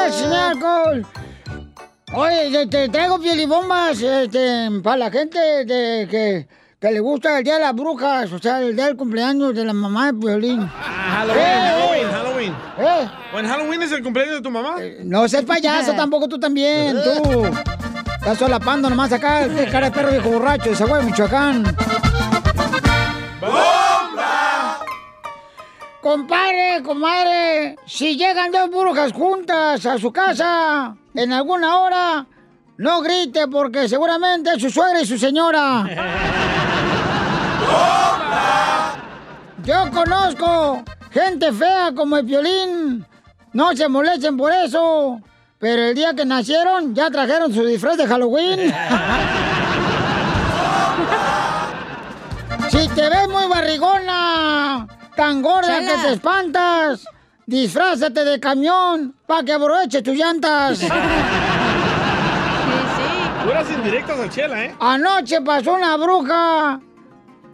[0.08, 1.06] ¡Échame alcohol!
[2.14, 6.48] Oye, te traigo pielibombas este, para la gente de, que,
[6.84, 9.63] que le gusta el Día de las Brujas, o sea, el día del cumpleaños de
[9.63, 10.69] la mamá de Piolín.
[10.76, 11.72] Ah, Halloween, ¡Eh!
[11.72, 12.56] Halloween, Halloween.
[12.78, 13.10] ¿Eh?
[13.34, 14.76] ¿O en Halloween es el cumpleaños de tu mamá?
[15.06, 17.46] No seas payaso tampoco tú también, tú.
[18.15, 21.63] Estás solapando nomás acá, cara de perro viejo borracho de Zaguay, Michoacán.
[23.39, 24.80] ¡Bomba!
[26.02, 32.26] Compadre, comadre, si llegan dos brujas juntas a su casa en alguna hora,
[32.76, 36.41] no grite porque seguramente es su suegra y su señora.
[39.63, 43.06] Yo conozco gente fea como el violín.
[43.54, 45.21] No se molesten por eso.
[45.58, 48.60] Pero el día que nacieron ya trajeron su disfraz de Halloween.
[52.69, 57.06] si te ves muy barrigona, tan gorda que te espantas,
[57.45, 60.82] disfrázate de camión para que aproveche tus llantas.
[63.45, 64.76] Puras indirectas a Chela, ¿eh?
[64.82, 66.82] Anoche pasó una bruja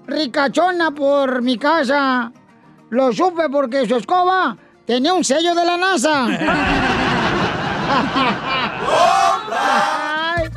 [0.10, 2.32] ricachona por mi casa.
[2.90, 6.26] Lo supe porque su escoba tenía un sello de la NASA.
[9.52, 10.50] Ay.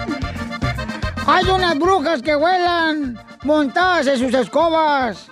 [1.26, 5.28] Hay unas brujas que vuelan montadas en sus escobas,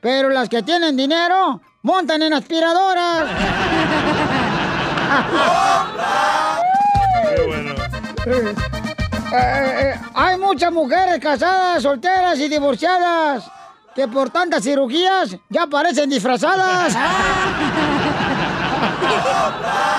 [0.00, 3.28] pero las que tienen dinero montan en aspiradoras.
[8.24, 8.54] Eh,
[9.34, 13.50] eh, hay muchas mujeres casadas, solteras y divorciadas
[13.94, 16.96] que por tantas cirugías ya parecen disfrazadas.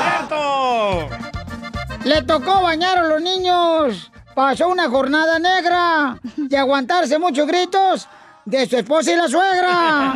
[0.02, 1.10] ¡Cierto!
[2.04, 4.12] Le tocó bañar a los niños.
[4.36, 8.08] Pasó una jornada negra de aguantarse muchos gritos
[8.46, 10.14] de su esposa y la suegra.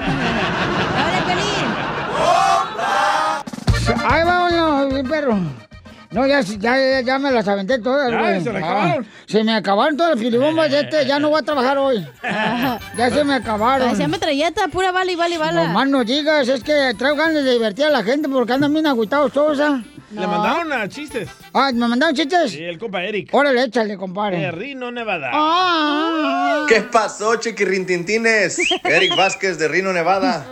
[4.09, 5.66] Ahí va uno, perro.
[6.17, 8.41] No, ya, ya, ya, ya me las aventé todas, Ya, güey.
[8.43, 9.07] se Ah, acabaron.
[9.27, 11.05] se me acabaron todas las filibombas de este.
[11.05, 12.05] Ya no voy a trabajar hoy.
[12.97, 13.85] Ya se me acabaron.
[13.87, 15.67] Parecía metralleta, pura bala y bala y bala.
[15.67, 18.73] No más no digas, es que traigo ganas de divertir a la gente porque andan
[18.73, 19.83] bien agüitados todos, ¿ah?
[20.09, 21.29] Le mandaron a chistes.
[21.53, 22.51] Ah, ¿me mandaron chistes?
[22.51, 23.29] Sí, el compa Eric.
[23.33, 24.39] Órale, échale, compadre.
[24.39, 25.29] De Rino, Nevada.
[25.33, 26.65] Ah.
[26.69, 28.57] ¿Qué pasó, chiquirrintintines?
[28.85, 30.45] Eric Vázquez de Rino, Nevada.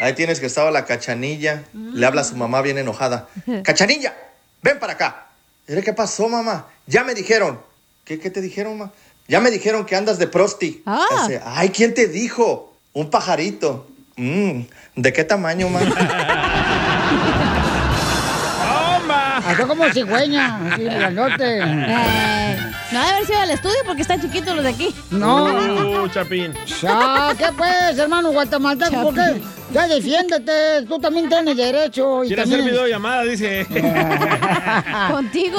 [0.00, 1.64] Ahí tienes que estaba la cachanilla.
[1.72, 3.28] Le habla a su mamá bien enojada.
[3.64, 4.14] ¡Cachanilla!
[4.62, 5.26] ¡Ven para acá!
[5.68, 6.66] Mire, ¿Qué pasó, mamá?
[6.86, 7.60] Ya me dijeron.
[8.04, 8.92] ¿Qué, qué te dijeron, mamá?
[9.28, 10.82] Ya me dijeron que andas de prosti.
[10.86, 11.04] Ah.
[11.22, 12.74] Dice, Ay, ¿quién te dijo?
[12.92, 13.88] Un pajarito.
[14.16, 14.60] Mm,
[14.94, 15.86] ¿De qué tamaño, mamá?
[18.98, 19.36] ¡Bomba!
[19.50, 21.60] Acá como cigüeña, así, grandote.
[22.92, 24.94] No debe haber sido al estudio porque están chiquitos los de aquí.
[25.10, 26.04] No.
[26.04, 26.54] Uh, Chapín.
[26.80, 29.02] Ya, ¿qué pues, hermano guatemalteco?
[29.02, 29.42] ¿Por qué?
[29.72, 32.22] Ya defiéndete, tú también tienes derecho.
[32.22, 32.74] Y Quiere hacer también...
[32.74, 33.66] videollamada, dice.
[35.10, 35.58] Contigo.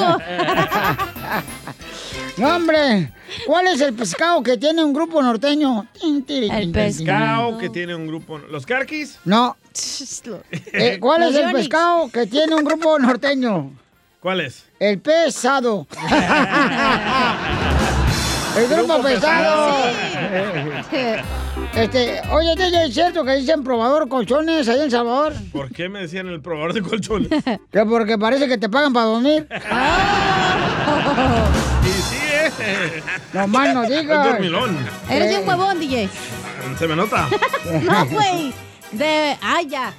[2.38, 3.12] No, hombre.
[3.46, 5.86] ¿Cuál es el pescado que tiene un grupo norteño?
[6.02, 8.38] El pescado que tiene un grupo.
[8.38, 9.18] ¿Los carquis?
[9.24, 9.56] No.
[10.72, 13.72] Eh, ¿Cuál es el pescado que tiene un grupo norteño?
[14.20, 14.64] ¿Cuál es?
[14.80, 15.86] El pesado.
[18.56, 19.82] el grupo, Grupo pesado.
[19.82, 21.22] pesado.
[21.74, 22.54] Este, oye,
[22.86, 25.34] ¿es cierto que dicen probador colchones ahí en El Salvador?
[25.52, 27.28] ¿Por qué me decían el probador de colchones?
[27.72, 29.46] Que porque parece que te pagan para dormir.
[31.84, 32.16] Y sí,
[32.60, 33.02] eh.
[33.32, 34.38] No más no digas.
[35.10, 36.08] Eres un huevón, DJ.
[36.78, 37.28] Se me nota.
[37.82, 38.54] No, güey.
[38.92, 39.36] De.
[39.42, 39.92] ¡Ay, ya!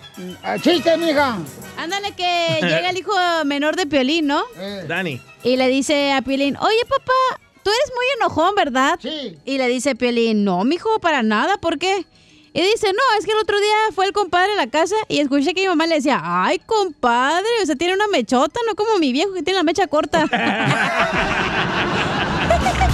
[0.43, 1.37] Ah, ¡Chiste, mija!
[1.77, 2.23] Ándale, que
[2.61, 3.13] llega el hijo
[3.45, 4.43] menor de Piolín, ¿no?
[4.87, 5.21] Dani.
[5.43, 8.99] Y le dice a Piolín, oye, papá, tú eres muy enojón, ¿verdad?
[9.01, 9.37] Sí.
[9.45, 12.05] Y le dice Piolín, no, mijo, para nada, ¿por qué?
[12.51, 15.19] Y dice, no, es que el otro día fue el compadre a la casa y
[15.19, 18.97] escuché que mi mamá le decía, ay, compadre, o sea, tiene una mechota, no como
[18.97, 20.25] mi viejo que tiene la mecha corta.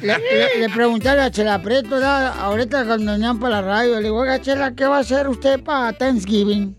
[0.00, 2.32] Le, le- le pregunté a la Chela Prieto, ¿verdad?
[2.40, 5.60] ahorita cuando venían para la radio, le digo, oiga, Chela, ¿qué va a hacer usted
[5.62, 6.76] para Thanksgiving?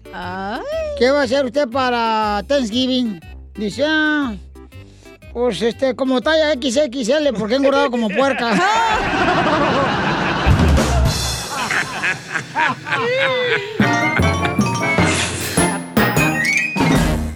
[0.97, 3.19] ¿Qué va a hacer usted para Thanksgiving?
[3.55, 4.33] Dice, ah,
[5.31, 8.51] pues este, como talla XXL, porque he engordado como puerca.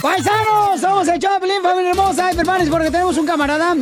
[0.00, 0.80] ¡Paisanos!
[0.80, 2.28] Somos el Choplin, familia hermosa.
[2.28, 3.76] Ay, hermanos, porque tenemos un camarada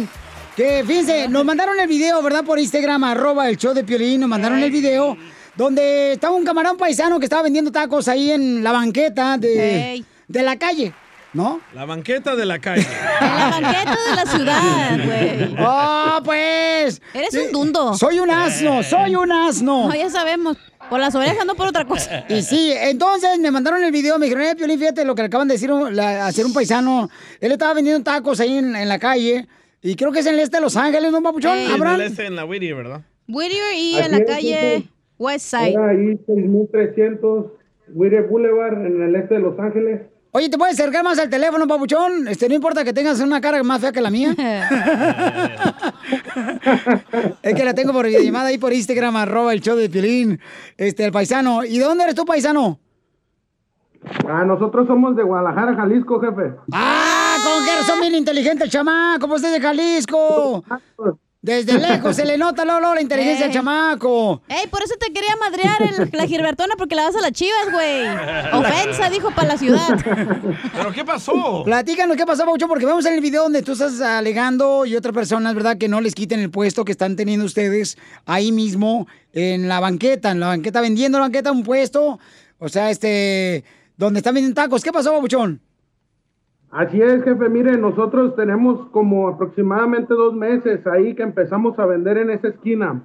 [0.56, 2.44] que, fíjense, nos mandaron el video, ¿verdad?
[2.44, 5.16] Por Instagram, arroba el show de Piolín, nos mandaron el video
[5.56, 10.56] donde estaba un camarón paisano que estaba vendiendo tacos ahí en la banqueta de la
[10.56, 10.92] calle,
[11.32, 11.60] ¿no?
[11.74, 12.86] La banqueta de la calle.
[13.20, 15.56] La banqueta de la ciudad, güey.
[15.60, 17.00] ¡Oh, pues!
[17.12, 17.94] Eres un dundo.
[17.94, 19.88] Soy un asno, soy un asno.
[19.88, 20.56] No, ya sabemos.
[20.90, 22.24] Por las orejas, no por otra cosa.
[22.28, 25.26] Y sí, entonces me mandaron el video, me dijeron, eh, Piolín, fíjate lo que le
[25.26, 27.08] acaban de decir un- la- hacer un paisano.
[27.40, 29.46] Él estaba vendiendo tacos ahí en, en la calle.
[29.82, 31.56] Y creo que es en el este de Los Ángeles, ¿no, papuchón?
[31.56, 32.00] Sí, en Abraham?
[32.00, 33.02] el este en la Whittier, ¿verdad?
[33.28, 34.90] Whittier y en la calle sí, sí.
[35.18, 35.70] West Side.
[35.72, 37.46] Era ahí 6300
[37.94, 40.02] Whittier Boulevard en el este de Los Ángeles.
[40.30, 42.28] Oye, ¿te puedes acercar más al teléfono, papuchón?
[42.28, 44.34] Este, no importa que tengas una cara más fea que la mía.
[47.42, 50.38] es que la tengo por videollamada ahí por Instagram, arroba el show de Piolín,
[50.76, 51.64] este, el paisano.
[51.64, 52.78] ¿Y de dónde eres tú, paisano?
[54.28, 56.56] Ah, nosotros somos de Guadalajara, Jalisco, jefe.
[56.72, 59.20] ¡Ah, con que son bien inteligente el chamaco!
[59.20, 60.62] ¿Cómo usted de Jalisco?
[61.40, 63.54] Desde lejos se le nota, Lolo, la inteligencia del Ey.
[63.54, 64.42] chamaco.
[64.48, 67.70] Ey, por eso te quería madrear el- la Gilbertona porque la vas a las chivas,
[67.70, 68.08] güey.
[68.54, 69.86] Ofensa, dijo, para la ciudad.
[70.74, 71.62] ¿Pero qué pasó?
[71.64, 75.14] Platícanos qué pasó, Paucho, porque vemos en el video donde tú estás alegando y otras
[75.14, 75.78] personas, ¿verdad?
[75.78, 77.96] Que no les quiten el puesto que están teniendo ustedes
[78.26, 82.18] ahí mismo en la banqueta, en la banqueta, vendiendo la banqueta un puesto,
[82.58, 83.62] o sea, este,
[83.96, 84.82] donde están vendiendo tacos.
[84.82, 85.60] ¿Qué pasó, Papuchón?
[86.70, 87.48] Así es, jefe.
[87.48, 93.02] Mire, nosotros tenemos como aproximadamente dos meses ahí que empezamos a vender en esa esquina.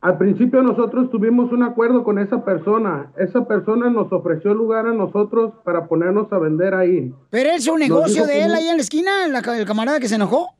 [0.00, 3.12] Al principio nosotros tuvimos un acuerdo con esa persona.
[3.18, 7.12] Esa persona nos ofreció lugar a nosotros para ponernos a vender ahí.
[7.30, 10.14] ¿Pero es un negocio de él ahí en la esquina, la el camarada que se
[10.14, 10.50] enojó?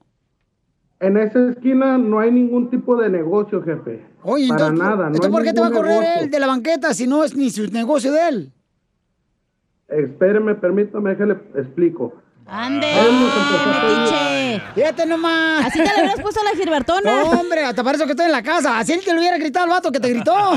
[0.98, 4.04] En esa esquina no hay ningún tipo de negocio, jefe.
[4.22, 4.96] Oye, para entonces, nada.
[4.96, 6.22] No ¿entonces por qué te va a correr negocio.
[6.22, 8.52] él de la banqueta si no es ni su negocio de él?
[9.88, 12.12] Espéreme, permítame, déjale explico.
[12.48, 14.62] Ande, metiche.
[14.74, 15.66] Fíjate nomás.
[15.66, 17.24] Así te le hubieras puesto a la Gilbertona.
[17.24, 18.78] No, hombre, hasta parece que estoy en la casa.
[18.78, 20.32] Así él que le hubiera gritado al vato que te gritó.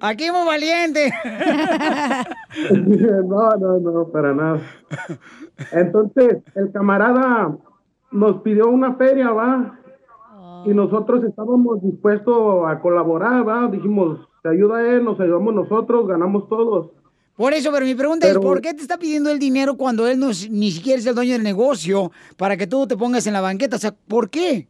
[0.00, 1.12] Aquí muy valiente.
[3.26, 4.60] no, no, no, para nada.
[5.72, 7.54] Entonces, el camarada
[8.10, 9.78] nos pidió una feria, va.
[10.64, 13.68] Y nosotros estábamos dispuestos a colaborar, va.
[13.68, 16.90] Dijimos, Se ayuda él, nos ayudamos nosotros, ganamos todos.
[17.36, 20.06] Por eso, pero mi pregunta Pero- es, ¿por qué te está pidiendo el dinero cuando
[20.06, 23.26] él no, es- ni siquiera es el dueño del negocio para que tú te pongas
[23.26, 23.76] en la banqueta?
[23.76, 24.68] O sea, ¿por qué?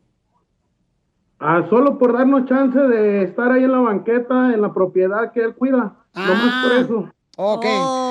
[1.39, 5.41] Ah, solo por darnos chance de estar ahí en la banqueta, en la propiedad que
[5.43, 5.97] él cuida.
[6.15, 7.13] Nomás por eso.
[7.37, 7.65] Ok,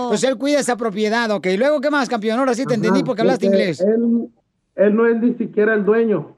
[0.10, 1.46] pues él cuida esa propiedad, ok.
[1.58, 2.40] Luego, ¿qué más, campeón?
[2.40, 3.82] Ahora sí te entendí porque hablaste porque inglés.
[3.82, 4.30] Él,
[4.76, 6.36] él no es ni siquiera el dueño.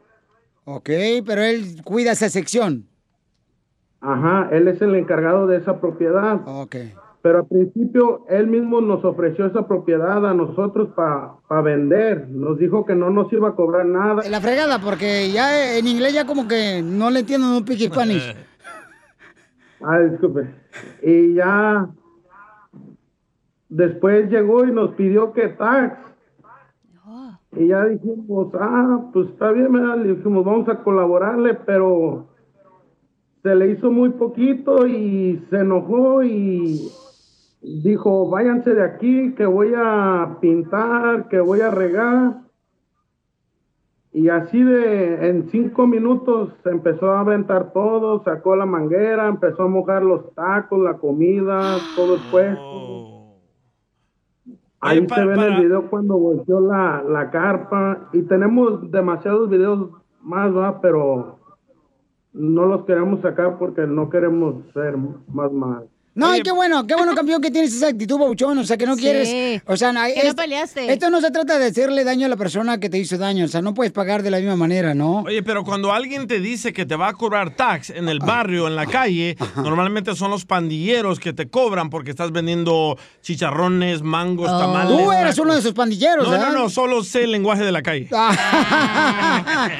[0.65, 0.89] Ok,
[1.25, 2.85] pero él cuida esa sección.
[4.01, 6.41] Ajá, él es el encargado de esa propiedad.
[6.45, 6.75] Ok.
[7.21, 12.27] Pero al principio él mismo nos ofreció esa propiedad a nosotros para vender.
[12.29, 14.27] Nos dijo que no nos iba a cobrar nada.
[14.27, 18.35] La fregada, porque ya en inglés ya como que no le entiendo un pique Spanish.
[19.83, 20.47] Ah, disculpe.
[21.01, 21.89] Y ya
[23.67, 25.97] después llegó y nos pidió que tax.
[27.53, 29.97] Y ya dijimos, ah, pues está bien, ¿verdad?
[29.97, 32.27] le dijimos, vamos a colaborarle, pero
[33.43, 36.91] se le hizo muy poquito y se enojó y
[37.61, 42.41] dijo, váyanse de aquí, que voy a pintar, que voy a regar.
[44.13, 49.67] Y así de, en cinco minutos empezó a aventar todo, sacó la manguera, empezó a
[49.69, 53.11] mojar los tacos, la comida, todo el puesto.
[54.81, 59.91] Ahí se ve en el video cuando volteó la, la carpa y tenemos demasiados videos
[60.21, 61.40] más, va, pero
[62.33, 65.90] no los queremos sacar porque no queremos ser más mal.
[66.13, 68.57] No, y qué bueno, qué bueno, campeón, que tienes esa actitud, Bauchón.
[68.57, 69.01] O sea, que no Sí.
[69.01, 69.61] quieres.
[69.65, 70.91] O sea, Que no es- peleaste.
[70.91, 73.45] Esto no se trata de hacerle daño a la persona que te hizo daño.
[73.45, 75.19] O sea, no puedes pagar de la misma manera, ¿no?
[75.21, 78.67] Oye, pero cuando alguien te dice que te va a cobrar tax en el barrio,
[78.67, 84.47] en la calle, normalmente son los pandilleros que te cobran porque estás vendiendo chicharrones, mangos,
[84.47, 84.97] tamales.
[84.97, 86.51] Tú eres uno de esos pandilleros, No, ¿verdad?
[86.51, 88.09] no, no, solo sé el lenguaje de la calle.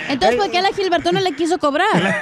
[0.08, 2.22] Entonces, ¿por qué la Gilbertona le quiso cobrar?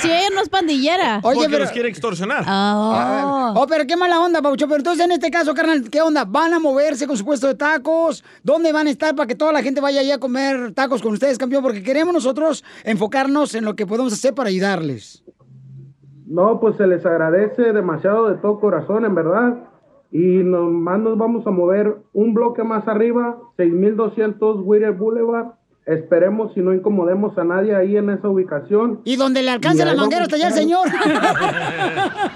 [0.00, 1.18] si ella no es pandillera.
[1.20, 2.44] Porque los quiere extorsionar.
[2.46, 4.66] Ah, oh, pero qué mala onda, Paucho.
[4.66, 6.24] Pero entonces, en este caso, carnal, ¿qué onda?
[6.24, 8.22] ¿Van a moverse con su puesto de tacos?
[8.42, 11.12] ¿Dónde van a estar para que toda la gente vaya ahí a comer tacos con
[11.12, 11.62] ustedes, campeón?
[11.62, 15.24] Porque queremos nosotros enfocarnos en lo que podemos hacer para ayudarles.
[16.26, 19.64] No, pues se les agradece demasiado de todo corazón, en verdad.
[20.10, 25.54] Y nomás nos vamos a mover un bloque más arriba, 6200 Whittier Boulevard.
[25.86, 29.00] Esperemos si no incomodemos a nadie ahí en esa ubicación.
[29.04, 30.88] Y donde le alcance la manguera hasta allá el señor.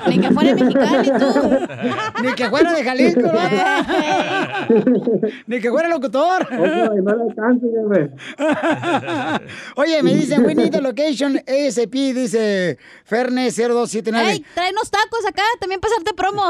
[0.07, 1.03] Ni que fuera mexicano,
[2.23, 3.33] Ni que fuera de Jalisco, ¿no?
[5.47, 6.47] Ni que fuera locutor.
[6.53, 6.57] Y
[7.03, 8.11] no le alcance, jefe.
[9.77, 14.31] Oye, me dicen, we need the location ASP, dice Ferne 0279.
[14.31, 15.43] ¡Ey, trae unos tacos acá!
[15.59, 16.43] También para hacerte promo.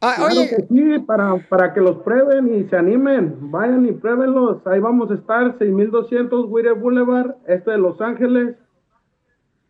[0.00, 3.34] Ah, Claro que sí, para, para que los prueben y se animen.
[3.50, 4.58] Vayan y pruébenlos.
[4.66, 8.56] Ahí vamos a estar, 6200 Whittier Boulevard, este de Los Ángeles.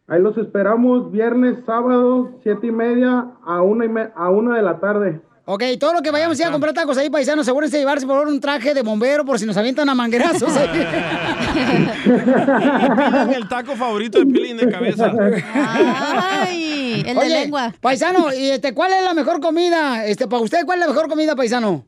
[0.09, 4.63] Ahí los esperamos viernes, sábado, siete y media a una, y me- a una de
[4.63, 5.21] la tarde.
[5.45, 8.07] Ok, todo lo que vayamos a ir a comprar tacos ahí, paisanos, asegúrense de llevarse
[8.07, 10.53] por favor un traje de bombero por si nos avientan a manguerazos.
[12.05, 15.13] Pidan el taco favorito de Piolín de cabeza.
[15.55, 17.75] Ay, el de lengua.
[17.81, 20.05] Paisano, ¿y este, cuál es la mejor comida?
[20.07, 21.85] Este, para usted, ¿cuál es la mejor comida, paisano?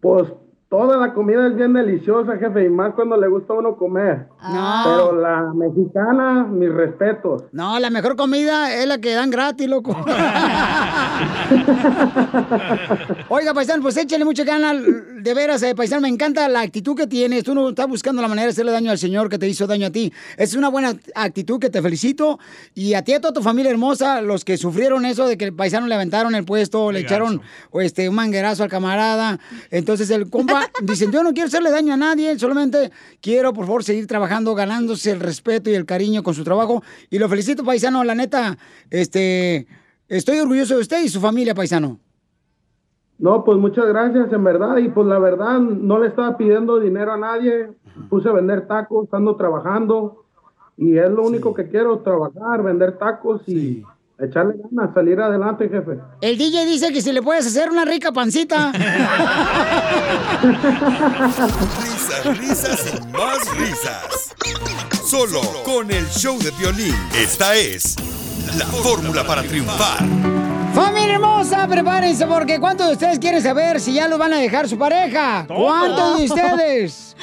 [0.00, 0.24] Pues
[0.72, 4.28] toda la comida es bien deliciosa, jefe, y más cuando le gusta a uno comer.
[4.42, 4.82] No.
[4.84, 7.44] Pero la mexicana, mis respetos.
[7.52, 9.90] No, la mejor comida es la que dan gratis, loco.
[13.28, 14.78] Oiga, paisano, pues échale mucho ganas.
[15.22, 17.44] De veras, eh, paisano, me encanta la actitud que tienes.
[17.44, 19.88] Tú no estás buscando la manera de hacerle daño al Señor que te hizo daño
[19.88, 20.10] a ti.
[20.38, 22.38] Es una buena actitud que te felicito.
[22.74, 25.44] Y a ti y a toda tu familia hermosa, los que sufrieron eso de que
[25.44, 29.38] el paisano le aventaron el puesto, le echaron o este, un manguerazo al camarada.
[29.70, 32.90] Entonces el compa dice, yo no quiero hacerle daño a nadie, solamente
[33.20, 36.82] quiero, por favor, seguir trabajando, ganándose el respeto y el cariño con su trabajo.
[37.10, 38.56] Y lo felicito, paisano, la neta,
[38.90, 39.66] este,
[40.08, 41.98] estoy orgulloso de usted y su familia, paisano.
[43.18, 44.78] No, pues muchas gracias, en verdad.
[44.78, 47.70] Y pues la verdad, no le estaba pidiendo dinero a nadie.
[48.08, 50.24] Puse a vender tacos, ando trabajando.
[50.76, 53.84] Y es lo único que quiero, trabajar, vender tacos y
[54.26, 55.98] echarle ganas, salir adelante, jefe.
[56.20, 58.72] El DJ dice que si le puedes hacer una rica pancita.
[61.82, 64.34] Risas, risas y más risas.
[65.04, 66.94] Solo con el show de violín.
[67.14, 67.96] Esta es
[68.58, 69.98] la fórmula para triunfar.
[70.74, 74.68] Familia hermosa, prepárense porque ¿cuántos de ustedes quieren saber si ya lo van a dejar
[74.68, 75.44] su pareja?
[75.46, 77.16] ¿Cuántos de ustedes?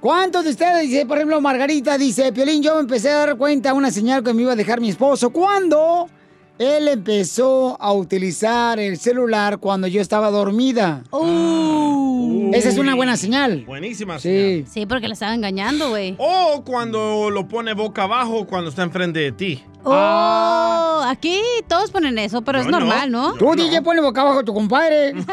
[0.00, 0.82] ¿Cuántos de ustedes?
[0.82, 4.32] Dice, por ejemplo, Margarita dice, Piolín, yo me empecé a dar cuenta una señal que
[4.32, 5.30] me iba a dejar mi esposo.
[5.30, 6.08] ¿Cuándo?
[6.58, 11.04] Él empezó a utilizar el celular cuando yo estaba dormida.
[12.52, 13.64] Esa es una buena señal.
[13.66, 14.18] Buenísima.
[14.18, 14.64] Sí.
[14.68, 16.16] Sí, porque le estaba engañando, güey.
[16.18, 19.62] O cuando lo pone boca abajo cuando está enfrente de ti.
[19.84, 22.80] Oh, aquí todos ponen eso, pero es Yo no.
[22.80, 23.34] normal, ¿no?
[23.34, 25.14] Tú, DJ, ponle boca abajo a tu compadre.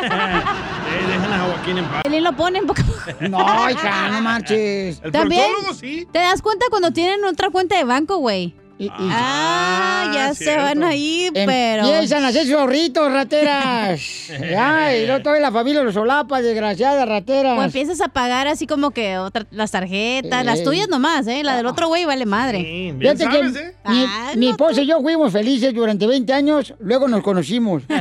[0.88, 2.04] Eh, dejen a Joaquín en paz.
[2.06, 2.86] Él lo pone en boca
[3.30, 5.02] No, hija, no marches.
[5.04, 6.08] El También sí.
[6.12, 8.54] te das cuenta cuando tienen otra cuenta de banco, güey.
[8.92, 10.64] Ah, ya se cierto.
[10.64, 11.86] van ahí, pero...
[11.86, 14.02] Empiezan a hacer zorritos, rateras.
[14.60, 17.58] Ay, y luego toda la familia los solapa, desgraciadas, rateras.
[17.58, 20.66] O empiezas a pagar así como que otra- las tarjetas, las Ey.
[20.66, 21.42] tuyas nomás, ¿eh?
[21.44, 22.94] La del otro güey vale madre.
[23.00, 23.74] Fíjate que ¿eh?
[23.86, 27.84] mi, Ah, mi esposa y yo fuimos felices durante 20 años, luego nos conocimos.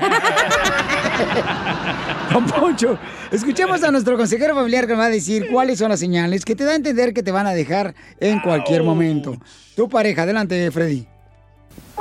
[2.34, 2.98] Don Poncho,
[3.30, 6.56] escuchemos a nuestro consejero familiar que nos va a decir cuáles son las señales que
[6.56, 9.36] te da a entender que te van a dejar en cualquier momento.
[9.76, 11.06] Tu pareja, adelante, Freddy.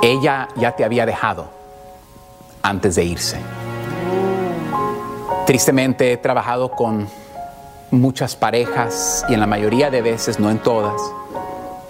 [0.02, 1.52] Ella ya te había dejado
[2.64, 3.36] antes de irse.
[5.46, 7.06] Tristemente he trabajado con
[7.92, 11.00] muchas parejas y en la mayoría de veces, no en todas,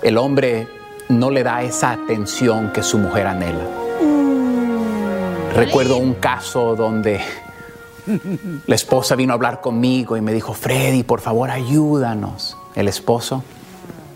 [0.03, 0.69] el hombre
[1.09, 3.65] no le da esa atención que su mujer anhela.
[5.55, 7.23] Recuerdo un caso donde
[8.67, 12.57] la esposa vino a hablar conmigo y me dijo, Freddy, por favor, ayúdanos.
[12.75, 13.43] El esposo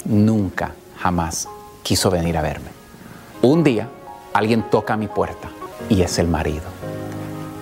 [0.05, 1.49] nunca, jamás
[1.83, 2.69] quiso venir a verme.
[3.43, 3.89] Un día
[4.33, 5.49] alguien toca mi puerta
[5.89, 6.65] y es el marido.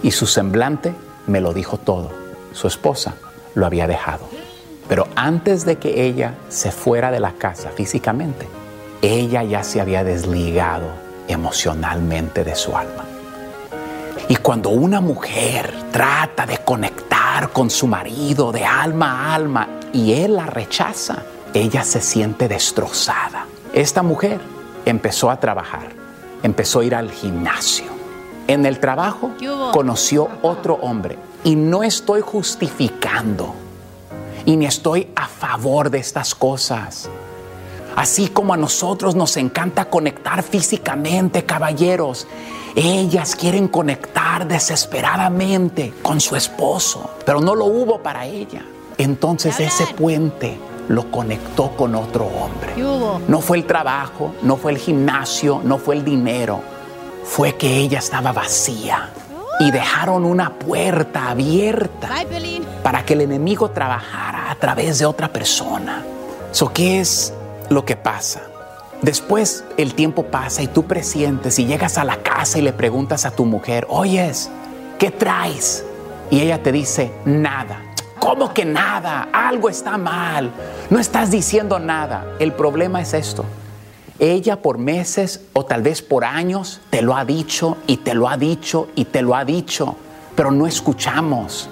[0.02, 0.94] Y su semblante
[1.26, 2.10] me lo dijo todo.
[2.52, 3.14] Su esposa
[3.54, 4.28] lo había dejado.
[4.88, 8.46] Pero antes de que ella se fuera de la casa físicamente,
[9.02, 10.86] ella ya se había desligado
[11.28, 13.04] emocionalmente de su alma.
[14.28, 20.12] Y cuando una mujer trata de conectar con su marido de alma a alma y
[20.14, 21.22] él la rechaza,
[21.54, 23.46] ella se siente destrozada.
[23.72, 24.40] Esta mujer
[24.84, 25.90] empezó a trabajar,
[26.42, 27.86] empezó a ir al gimnasio.
[28.48, 29.30] En el trabajo
[29.72, 33.54] conoció otro hombre y no estoy justificando
[34.44, 37.08] y ni estoy a favor de estas cosas.
[37.96, 42.26] Así como a nosotros nos encanta conectar físicamente, caballeros,
[42.76, 48.64] ellas quieren conectar desesperadamente con su esposo, pero no lo hubo para ella.
[48.98, 50.58] Entonces ese puente
[50.88, 52.74] lo conectó con otro hombre.
[53.26, 56.60] No fue el trabajo, no fue el gimnasio, no fue el dinero,
[57.24, 59.10] fue que ella estaba vacía
[59.58, 65.32] y dejaron una puerta abierta Bye, para que el enemigo trabajara a través de otra
[65.32, 66.04] persona.
[66.52, 67.32] So, ¿Qué es
[67.70, 68.42] lo que pasa?
[69.03, 73.26] Después el tiempo pasa y tú presientes y llegas a la casa y le preguntas
[73.26, 74.51] a tu mujer, oyes,
[74.99, 75.84] ¿qué traes?
[76.30, 77.82] Y ella te dice, nada.
[78.18, 79.28] ¿Cómo que nada?
[79.32, 80.51] Algo está mal.
[80.90, 82.24] No estás diciendo nada.
[82.40, 83.44] El problema es esto.
[84.18, 88.28] Ella por meses o tal vez por años te lo ha dicho y te lo
[88.28, 89.94] ha dicho y te lo ha dicho,
[90.34, 91.68] pero no escuchamos.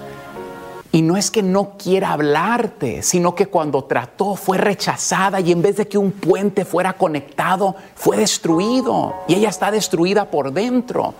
[0.95, 5.61] Y no es que no quiera hablarte, sino que cuando trató fue rechazada y en
[5.61, 9.13] vez de que un puente fuera conectado, fue destruido.
[9.27, 11.13] Y ella está destruida por dentro.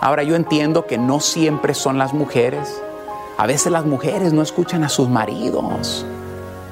[0.00, 2.80] Ahora yo entiendo que no siempre son las mujeres.
[3.36, 6.06] A veces las mujeres no escuchan a sus maridos.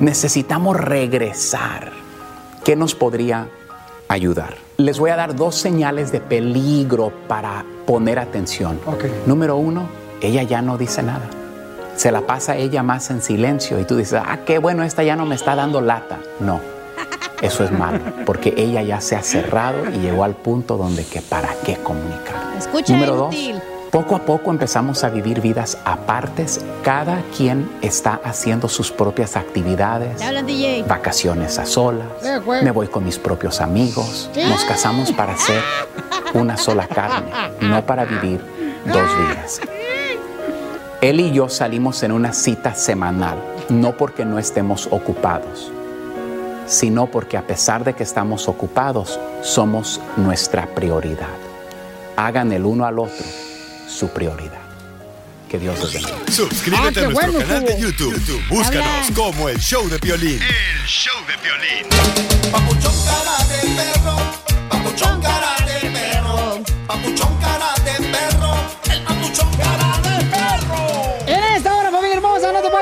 [0.01, 1.93] Necesitamos regresar.
[2.64, 3.51] ¿Qué nos podría
[4.09, 4.57] ayudar?
[4.78, 8.80] Les voy a dar dos señales de peligro para poner atención.
[9.26, 9.87] Número uno,
[10.22, 11.28] ella ya no dice nada.
[11.97, 15.16] Se la pasa ella más en silencio y tú dices, ah, qué bueno, esta ya
[15.16, 16.18] no me está dando lata.
[16.40, 16.61] No,
[17.43, 21.20] eso es malo, porque ella ya se ha cerrado y llegó al punto donde que
[21.20, 22.55] para qué comunicar.
[22.57, 23.34] Escucha, Número dos,
[23.90, 26.64] poco a poco empezamos a vivir vidas apartes.
[26.82, 30.22] Cada quien está haciendo sus propias actividades.
[30.22, 30.84] Hablan, DJ.
[30.84, 32.07] Vacaciones a solas.
[32.62, 34.30] Me voy con mis propios amigos.
[34.49, 35.62] Nos casamos para ser
[36.32, 37.30] una sola carne,
[37.61, 38.40] no para vivir
[38.86, 39.61] dos vidas.
[41.03, 43.37] Él y yo salimos en una cita semanal,
[43.69, 45.73] no porque no estemos ocupados,
[46.67, 51.27] sino porque a pesar de que estamos ocupados, somos nuestra prioridad.
[52.17, 53.25] Hagan el uno al otro
[53.89, 54.61] su prioridad.
[55.51, 56.17] Que Dios los bendiga.
[56.31, 57.79] Suscríbete Ah, a nuestro bueno canal de.
[57.81, 58.15] YouTube.
[58.15, 59.13] YouTube, Búscanos Hablan.
[59.15, 60.41] como el show de violín.
[60.41, 61.87] El show de violín.
[62.51, 64.17] Papuchón cara de perro,
[64.71, 66.59] papuchón cara de perro,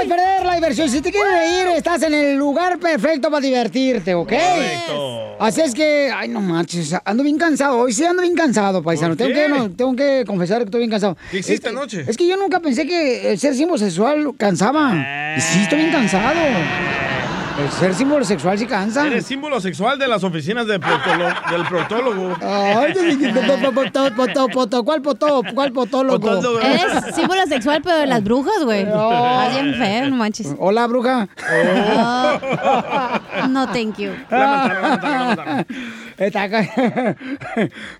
[0.07, 0.89] puedes perder la diversión.
[0.89, 4.29] Si te quieres reír, estás en el lugar perfecto para divertirte, ¿ok?
[4.29, 5.37] Correcto.
[5.39, 7.79] Así es que, ay, no manches, ando bien cansado.
[7.79, 9.17] Hoy sí ando bien cansado, paisano.
[9.17, 11.17] ¿Por Tengo que, no, tengo que confesar que estoy bien cansado.
[11.31, 12.05] ¿Qué hiciste Es que- anoche?
[12.07, 15.35] Es que yo nunca pensé que el ser homosexual cansaba.
[15.37, 16.41] Y sí, estoy bien cansado.
[17.59, 19.07] El ser símbolo sexual sí cansa.
[19.07, 22.37] Eres símbolo sexual de las oficinas de del proctólogo.
[22.41, 22.95] Ay,
[24.55, 25.43] poto, ¿cuál poto?
[25.55, 26.61] ¿Cuál potólogo?
[26.61, 28.85] Eres símbolo sexual, pero de las brujas, güey.
[28.85, 29.11] No.
[29.11, 30.55] Estás bien feo, no manches.
[30.59, 31.29] Hola, bruja.
[31.53, 33.49] Oh.
[33.49, 34.11] No, thank you.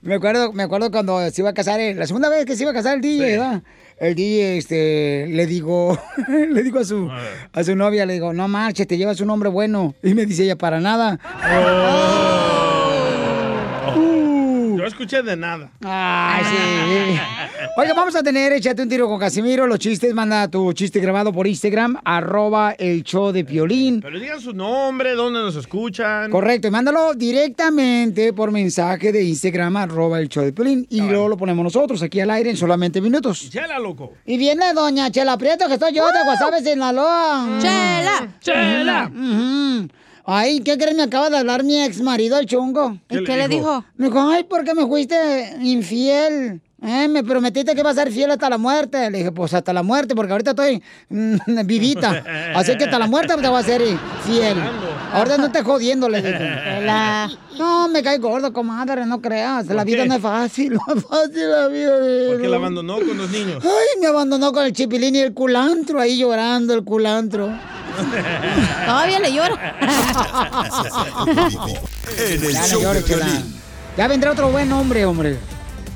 [0.03, 2.63] Me acuerdo, me acuerdo cuando se iba a casar, eh, la segunda vez que se
[2.63, 3.63] iba a casar el DJ, ¿verdad?
[4.01, 5.99] El DJ, este, le digo,
[6.29, 7.11] le digo a su,
[7.53, 9.95] a su novia, le digo, no marche, te llevas un hombre bueno.
[10.03, 11.21] Y me dice ella, para nada.
[11.43, 12.60] Yo
[14.91, 15.71] escuché de nada.
[15.83, 17.21] Ay, sí.
[17.77, 19.67] Oiga, vamos a tener Échate un tiro con Casimiro.
[19.67, 24.01] Los chistes, manda tu chiste grabado por Instagram, arroba el show de Piolín.
[24.01, 26.31] Pero digan su nombre, dónde nos escuchan.
[26.31, 30.87] Correcto, y mándalo directamente por mensaje de Instagram, arroba el show de Piolín.
[30.91, 33.49] Y luego lo ponemos nosotros aquí al aire en solamente minutos.
[33.51, 34.15] Chela, loco.
[34.27, 37.59] Y viene doña Chela Prieto, que estoy yo de Guasave, Sinaloa.
[37.61, 39.11] Chela, Chela.
[39.15, 39.89] Ujú.
[40.25, 40.95] Ay, ¿qué crees?
[40.97, 42.99] Me acaba de hablar mi ex marido, el chungo.
[43.09, 43.85] ¿Y ¿Qué qué le dijo?
[43.97, 46.61] Me dijo, ay, ¿por qué me fuiste infiel?
[46.83, 49.11] Eh, me prometiste que iba a ser fiel hasta la muerte.
[49.11, 52.25] Le dije, pues hasta la muerte, porque ahorita estoy mm, vivita.
[52.55, 53.83] Así que hasta la muerte te voy a ser
[54.25, 54.57] fiel.
[55.13, 56.39] Ahorita no te jodiendo, le dije.
[56.87, 59.67] La- No, me cae gordo, comadre, no creas.
[59.67, 60.09] La vida qué?
[60.09, 61.93] no es fácil, no es fácil la vida.
[62.31, 63.63] Porque la abandonó con los niños.
[63.63, 67.51] Ay, me abandonó con el chipilín y el culantro ahí llorando, el culantro.
[68.87, 69.77] Todavía le llora.
[72.19, 73.43] En el Ya no show de.
[73.97, 75.37] Ya vendrá otro buen hombre, hombre.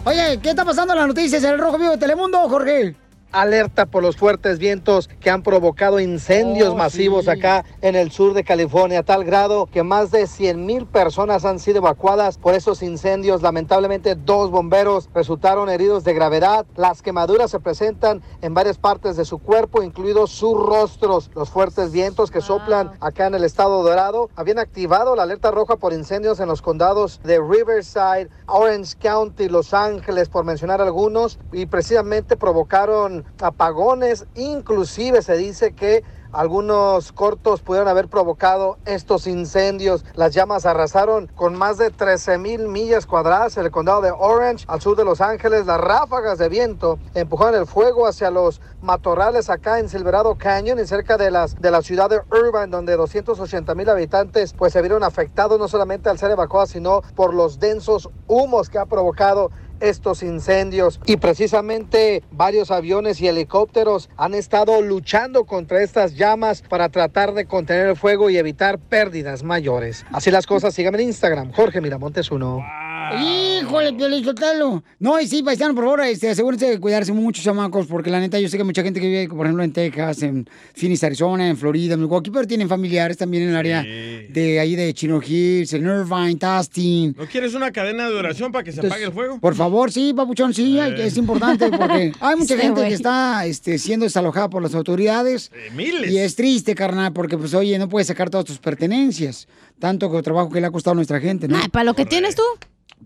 [0.05, 2.94] Oye, ¿qué está pasando en las noticias en el Rojo Vivo de Telemundo, Jorge?
[3.35, 7.30] Alerta por los fuertes vientos que han provocado incendios Oh, masivos sí.
[7.30, 11.45] acá en el sur de California, a tal grado que más de 100 mil personas
[11.45, 13.43] han sido evacuadas por esos incendios.
[13.43, 16.64] Lamentablemente, dos bomberos resultaron heridos de gravedad.
[16.76, 21.30] Las quemaduras se presentan en varias partes de su cuerpo, incluidos sus rostros.
[21.35, 25.76] Los fuertes vientos que soplan acá en el estado dorado habían activado la alerta roja
[25.76, 31.66] por incendios en los condados de Riverside, Orange County, Los Ángeles, por mencionar algunos, y
[31.66, 34.27] precisamente provocaron apagones.
[34.35, 36.05] Inclusive se dice que
[36.35, 40.05] algunos cortos pudieron haber provocado estos incendios.
[40.14, 44.64] Las llamas arrasaron con más de 13 mil millas cuadradas en el condado de Orange,
[44.66, 45.66] al sur de Los Ángeles.
[45.66, 50.87] Las ráfagas de viento empujaron el fuego hacia los matorrales acá en Silverado Canyon y
[50.87, 55.05] cerca de, las, de la ciudad de Irvine, donde 280 mil habitantes pues se vieron
[55.05, 60.22] afectados no solamente al ser evacuados, sino por los densos humos que ha provocado estos
[60.22, 67.35] incendios y precisamente varios aviones y helicópteros han estado luchando contra estas llamas para tratar
[67.35, 70.05] de contener el fuego y evitar pérdidas mayores.
[70.12, 72.64] Así las cosas, síganme en Instagram, Jorge Miramontes uno.
[73.12, 74.82] Híjole, Piolín, Sotelo.
[74.98, 78.38] No, y sí, paisano, por favor, este, asegúrense de cuidarse mucho, chamacos, porque la neta,
[78.40, 81.57] yo sé que mucha gente que vive, por ejemplo, en Texas, en Phoenix, Arizona, en
[81.57, 85.72] Florida, en Milwaukee, pero tienen familiares también en el área de ahí de Chino Hills,
[85.72, 87.14] en Irvine, Tustin.
[87.18, 89.38] ¿No quieres una cadena de oración para que se apague el fuego?
[89.40, 93.44] Por favor, sí, papuchón, sí, hay- es importante porque hay mucha Sí, gente que está
[93.46, 95.50] este, siendo desalojada por las autoridades.
[95.74, 96.11] miles.
[96.11, 99.48] Y es triste, carnal, porque pues oye, no puedes sacar todas tus pertenencias.
[99.78, 101.59] Tanto que trabajo que le ha costado a nuestra gente, ¿no?
[101.72, 102.42] ¿Para lo que tienes tú?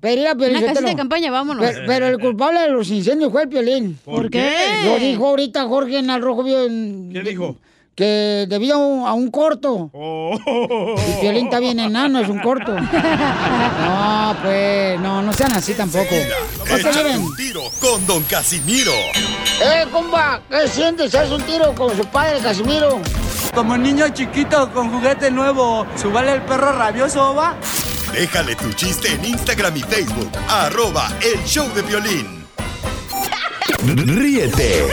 [0.00, 0.88] Pero, mira, Piolín, Una casita Sotelo.
[0.90, 1.64] de campaña, vámonos.
[1.66, 3.98] Pero, pero el culpable de los incendios fue el Piolín.
[4.04, 4.52] ¿Por ¿Por qué?
[4.84, 6.58] Lo dijo ahorita Jorge en el Rojo Vivo.
[7.12, 7.56] ¿Qué dijo?
[7.94, 9.90] Que debido a un, a un corto.
[9.92, 10.94] Oh.
[10.96, 12.76] Y Piolín está bien enano, es un corto.
[13.88, 16.14] No, pues, no, no sean así tampoco.
[16.14, 18.92] Échate un tiro con Don Casimiro.
[18.92, 20.40] ¡Eh, compa!
[20.50, 21.14] ¿Qué sientes?
[21.14, 23.00] ¿Haz un tiro con su padre, Casimiro?
[23.54, 27.56] Como niño chiquito con juguete nuevo, ¿subale el perro rabioso, va?
[28.12, 30.30] Déjale tu chiste en Instagram y Facebook.
[30.48, 32.46] Arroba el show de violín.
[33.84, 34.86] Ríete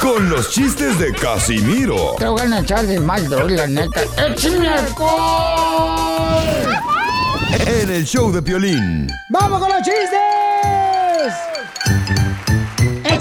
[0.00, 4.02] con los chistes de Casimiro Te voy a echar de mal, la neta.
[4.16, 6.42] ¡Échame alcohol!
[7.66, 9.08] en el show de violín.
[9.28, 11.32] ¡Vamos con los chistes!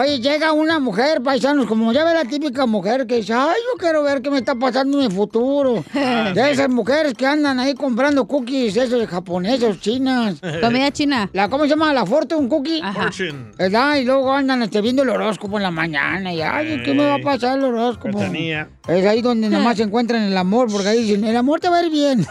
[0.00, 3.78] Oye, llega una mujer, paisanos, como ya ve la típica mujer que dice, ay, yo
[3.80, 5.84] quiero ver qué me está pasando en mi futuro.
[5.92, 10.36] De esas mujeres que andan ahí comprando cookies, esos japoneses, chinas.
[10.62, 11.28] Comida china.
[11.32, 11.92] La, ¿Cómo se llama?
[11.92, 12.80] La Fortune Cookie.
[12.80, 13.50] Fortune.
[13.58, 13.96] ¿Verdad?
[13.96, 17.14] Y luego andan este, viendo el horóscopo en la mañana y, ay, ¿qué me va
[17.16, 18.22] a pasar el horóscopo?
[18.22, 21.78] Es ahí donde nomás se encuentran el amor, porque ahí dicen, el amor te va
[21.78, 22.24] a ir bien.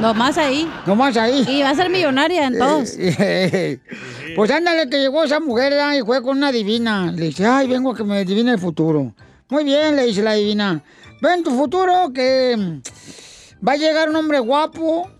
[0.00, 0.70] Nomás ahí.
[0.86, 1.44] Nomás ahí.
[1.48, 2.96] Y va a ser millonaria en todos.
[4.36, 7.10] pues ándale que llegó esa mujer y fue con una divina.
[7.12, 9.14] Le dice, ay, vengo a que me adivine el futuro.
[9.48, 10.82] Muy bien, le dice la divina.
[11.20, 15.10] Ven tu futuro que mm, va a llegar un hombre guapo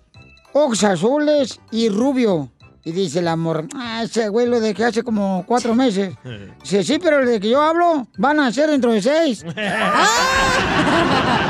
[0.52, 2.50] ojos azules y rubio.
[2.84, 6.14] Y dice el amor, ah, ese güey lo dejé hace como cuatro meses.
[6.62, 9.42] Dice, sí, pero el de que yo hablo van a ser dentro de seis.
[9.42, 9.52] Me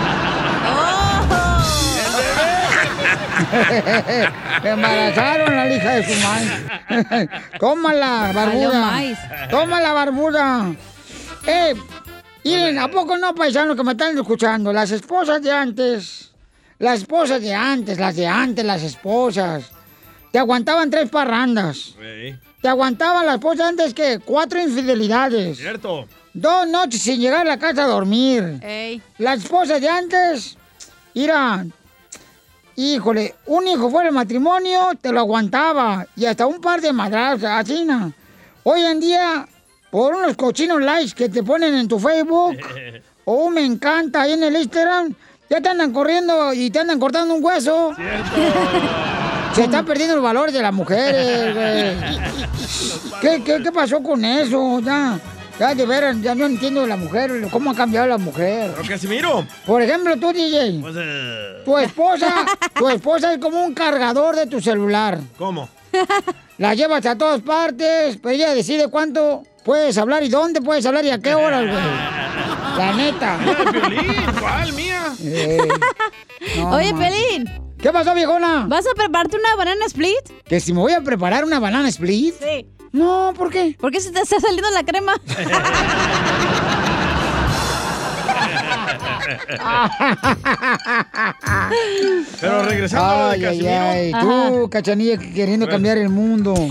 [4.65, 7.29] embarazaron a la hija de su madre.
[7.59, 8.81] Tómala, barbuda.
[8.91, 9.19] maíz.
[9.51, 10.75] Tómala, barbuda.
[11.47, 11.75] Eh,
[12.45, 14.73] miren, ¿a poco no, paisanos que me están escuchando?
[14.73, 16.33] Las esposas de antes,
[16.79, 19.71] las esposas de antes, las de antes, las esposas,
[20.33, 21.95] te aguantaban tres parrandas.
[22.61, 25.59] Te aguantaba la esposa de antes que cuatro infidelidades.
[25.59, 26.09] Cierto.
[26.35, 28.59] Dos noches sin llegar a la casa a dormir.
[28.63, 29.01] Ey.
[29.19, 30.59] La esposa de antes,
[31.15, 31.65] mira,
[32.77, 37.45] híjole, un hijo fuera del matrimonio te lo aguantaba y hasta un par de madrazos,
[37.45, 38.13] así, ¿no?
[38.63, 39.47] Hoy en día,
[39.91, 42.57] por unos cochinos likes que te ponen en tu Facebook
[43.25, 45.15] o un me encanta ahí en el Instagram,
[45.49, 47.93] ya te andan corriendo y te andan cortando un hueso.
[49.55, 52.17] Se están perdiendo los valores de las mujeres, güey.
[53.21, 54.81] ¿Qué, qué, qué pasó con eso?
[54.81, 55.19] Ya,
[55.59, 58.73] ya de veras, ya no entiendo la mujer, cómo ha cambiado la mujer.
[58.77, 59.47] Pero Casimiro.
[59.65, 64.47] Por ejemplo, tú, DJ, Pues, eh, tu esposa, tu esposa es como un cargador de
[64.47, 65.19] tu celular.
[65.39, 65.69] ¿Cómo?
[66.59, 71.05] La llevas a todas partes, pero ella decide cuánto puedes hablar y dónde puedes hablar
[71.05, 71.77] y a qué horas, güey.
[72.79, 73.39] La neta.
[74.41, 74.73] ¿cuál?
[74.75, 75.03] ¿Mía?
[75.23, 75.59] Eh,
[76.59, 77.03] no, Oye, man.
[77.03, 77.67] Pelín.
[77.79, 78.67] ¿Qué pasó, viejona?
[78.69, 80.31] ¿Vas a prepararte una banana split?
[80.47, 82.35] ¿Que si me voy a preparar una banana split?
[82.41, 82.67] Sí.
[82.97, 83.77] No, ¿por qué?
[83.79, 85.13] ¿Por qué se te está saliendo la crema?
[92.41, 93.81] Pero regresando a lo de Ay, ay, Casimiro.
[93.81, 96.55] ay, tú, cachanilla, que queriendo cambiar el mundo.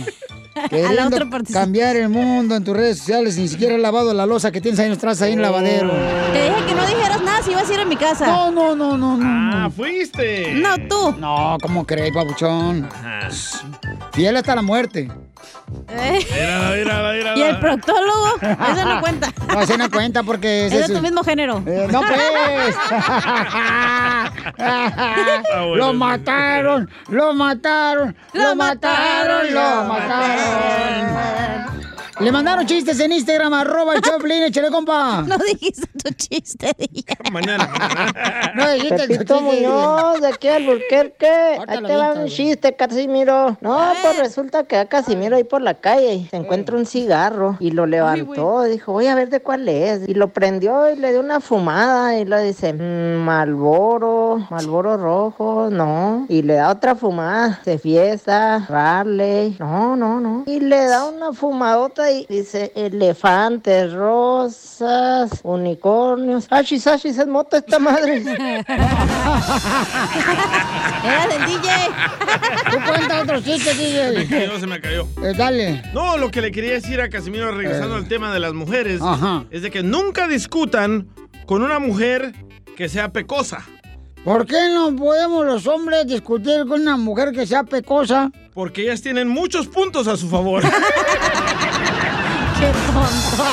[0.70, 1.18] Queriendo
[1.52, 4.80] cambiar el mundo en tus redes sociales, ni siquiera has lavado la losa que tienes
[4.80, 5.92] ahí atrás ahí en el lavadero.
[6.32, 8.26] Te dije que no dijeras nada si ibas a ir a mi casa.
[8.26, 9.26] No, no, no, no, no.
[9.54, 10.54] Ah, fuiste.
[10.54, 11.14] No, tú.
[11.20, 12.88] No, ¿cómo crees, papuchón?
[14.14, 15.12] Fiel hasta la muerte.
[15.90, 16.20] Eh.
[16.32, 17.38] Mira, mira, mira.
[17.38, 18.36] ¿Y el proctólogo?
[18.42, 19.32] Eso no cuenta.
[19.56, 21.64] No, ese no cuenta porque ese Es de tu mismo género.
[21.66, 22.76] Eh, no, pues.
[25.78, 31.75] lo mataron, lo mataron, lo mataron, lo mataron.
[32.22, 35.22] Le mandaron chistes en Instagram, arroba el Choplin, échale, compa.
[35.28, 37.16] No dijiste tu chiste, dije.
[37.32, 38.52] Mañana, mañana.
[38.56, 39.34] No dijiste tu chiste.
[39.42, 41.28] Muñoz, de aquí al Burquerque.
[41.68, 43.58] Ahí te va un chiste, Casimiro.
[43.60, 43.96] No, Eh.
[44.02, 47.86] pues resulta que a Casimiro ahí por la calle se encuentra un cigarro y lo
[47.86, 48.64] levantó.
[48.64, 50.08] Dijo, voy a ver de cuál es.
[50.08, 55.68] Y lo prendió y le dio una fumada y le dice, "Mm, Malboro, Malboro rojo,
[55.70, 56.26] no.
[56.30, 60.44] Y le da otra fumada de fiesta, Raleigh, no, no, no.
[60.46, 66.48] Y le da una fumadota y dice, elefantes, rosas, unicornios.
[66.50, 68.22] Ashis, ashis, es moto esta madre.
[71.04, 71.70] Era del DJ.
[72.72, 74.28] Tú cuenta otro chiste, Se me DJ.
[74.28, 75.08] cayó, se me cayó.
[75.24, 75.84] Eh, dale.
[75.94, 78.00] No, lo que le quería decir a Casimiro, regresando Eh.
[78.00, 79.46] al tema de las mujeres, Ajá.
[79.52, 81.08] es de que nunca discutan
[81.46, 82.34] con una mujer
[82.76, 83.64] que sea pecosa.
[84.24, 88.32] ¿Por qué no podemos los hombres discutir con una mujer que sea pecosa?
[88.56, 90.64] Porque ellas tienen muchos puntos a su favor.
[92.66, 93.44] Qué tonto.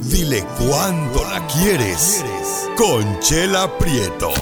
[0.02, 2.24] Dile cuándo la quieres.
[2.76, 4.32] Conchela Prieto.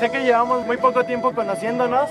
[0.00, 2.08] Sé que llevamos muy poco tiempo conociéndonos.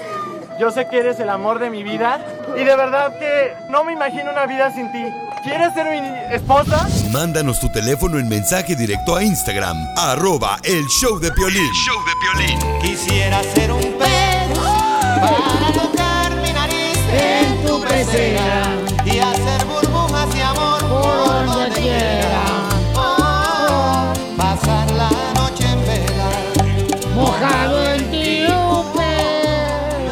[0.60, 2.20] Yo sé que eres el amor de mi vida.
[2.56, 5.04] Y de verdad que no me imagino una vida sin ti.
[5.44, 6.00] ¿Quieres ser mi
[6.34, 6.88] esposa?
[7.12, 11.72] Mándanos tu teléfono en mensaje directo a Instagram, arroba el show de Piolín.
[11.74, 12.60] show de Piolín.
[12.82, 15.87] Quisiera ser un pez para
[18.14, 22.44] y hacer burbujas de amor por donde quiera.
[22.96, 26.30] Oh, pasar la noche en vela.
[27.14, 27.98] Mojado en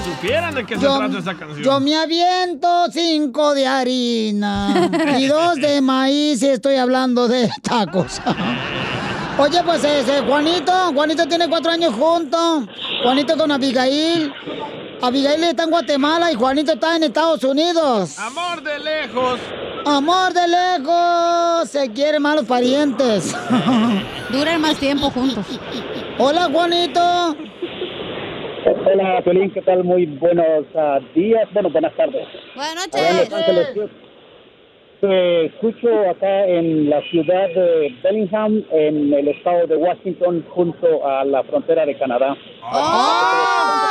[0.03, 1.63] supieran de qué se Yo, trata esta canción.
[1.63, 8.21] yo me aviento cinco de harina y dos de maíz y estoy hablando de tacos.
[9.37, 12.65] Oye, pues ese Juanito, Juanito tiene cuatro años juntos.
[13.03, 14.33] Juanito con Abigail.
[15.05, 18.17] Abigail está en Guatemala y Juanito está en Estados Unidos.
[18.17, 19.39] Amor de lejos.
[19.85, 23.35] Amor de lejos, se quieren más los parientes.
[24.31, 25.45] Duran más tiempo juntos.
[26.17, 27.35] Hola, Juanito.
[28.83, 29.83] Hola, Piolín, ¿qué tal?
[29.83, 32.27] Muy buenos ah, días, bueno, buenas tardes.
[32.55, 33.87] Buenas Ángeles, yo
[35.01, 41.23] te escucho acá en la ciudad de Bellingham, en el estado de Washington, junto a
[41.25, 42.35] la frontera de Canadá.
[42.63, 43.84] ¡Oh!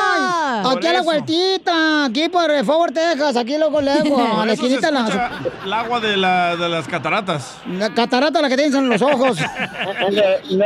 [0.63, 4.91] Aquí a la vueltita, aquí por Fort Worth, Texas, aquí luego luego, a la esquinita
[4.91, 5.31] la,
[5.65, 7.59] el agua de, la, de las cataratas.
[7.79, 9.39] la catarata la que tienes en los ojos.
[9.85, 10.65] No, no,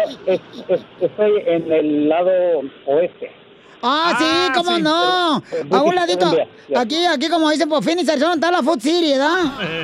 [1.00, 2.30] estoy en el lado
[2.86, 3.30] oeste.
[3.82, 5.42] Ah, sí, cómo no.
[5.78, 6.34] A un ladito,
[6.76, 9.38] aquí, aquí como dicen por Phoenix, Arizona, está la Food City, ¿verdad?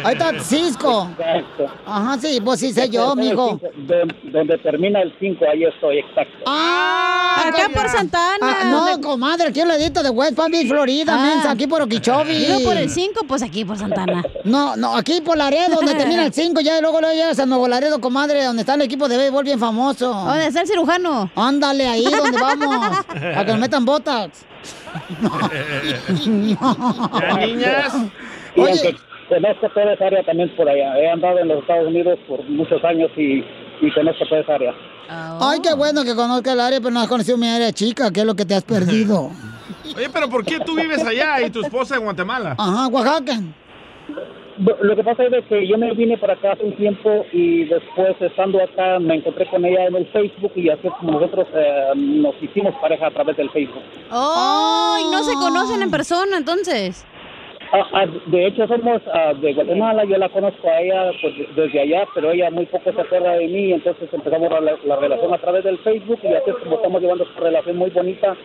[0.05, 1.09] Ahí está Cisco.
[1.19, 1.67] Exacto.
[1.87, 3.61] Ajá, sí, pues sí sé yo, mijo.
[3.77, 6.45] Donde, donde termina el 5, ahí estoy, exacto.
[6.47, 8.37] Ah, Acá com- por Santana.
[8.43, 11.23] Ah, no, comadre, aquí al ladito de West Palm Beach, Florida, Ah.
[11.35, 12.47] mensa, aquí por Okeechobee.
[12.47, 14.23] Digo por el 5, pues aquí por Santana.
[14.45, 17.47] No, no, aquí por Laredo, donde termina el 5, ya y luego luego llegas a
[17.47, 20.13] Nuevo Laredo, comadre, donde está el equipo de béisbol bien famoso.
[20.13, 21.31] ¿Dónde está el cirujano?
[21.37, 22.99] Ándale, ahí donde vamos,
[23.37, 24.47] a que nos metan botas.
[26.25, 27.95] Ya, niñas.
[28.57, 28.97] Oye.
[29.29, 30.99] conozco toda esa área también por allá.
[30.99, 33.45] He andado en los Estados Unidos por muchos años y,
[33.81, 34.75] y conozco toda esa área.
[35.09, 38.21] Ay, qué bueno que conozca el área, pero no has conocido mi área chica, que
[38.21, 39.31] es lo que te has perdido.
[39.97, 42.55] Oye, pero ¿por qué tú vives allá y tu esposa en Guatemala?
[42.59, 43.41] Ajá, Oaxaca.
[44.59, 48.15] Lo que pasa es que yo me vine para acá hace un tiempo y después
[48.21, 51.93] estando acá me encontré con ella en el Facebook y así es como nosotros eh,
[51.97, 53.83] nos hicimos pareja a través del Facebook.
[54.13, 54.97] ¡Oh!
[55.01, 57.05] Y no se conocen en persona, entonces.
[57.73, 61.81] Ah, ah, de hecho somos ah, de Guatemala, yo la conozco a ella pues, desde
[61.81, 65.39] allá, pero ella muy poco se acuerda de mí, entonces empezamos la, la relación a
[65.39, 68.37] través del Facebook y así es como estamos llevando esta relación muy bonita.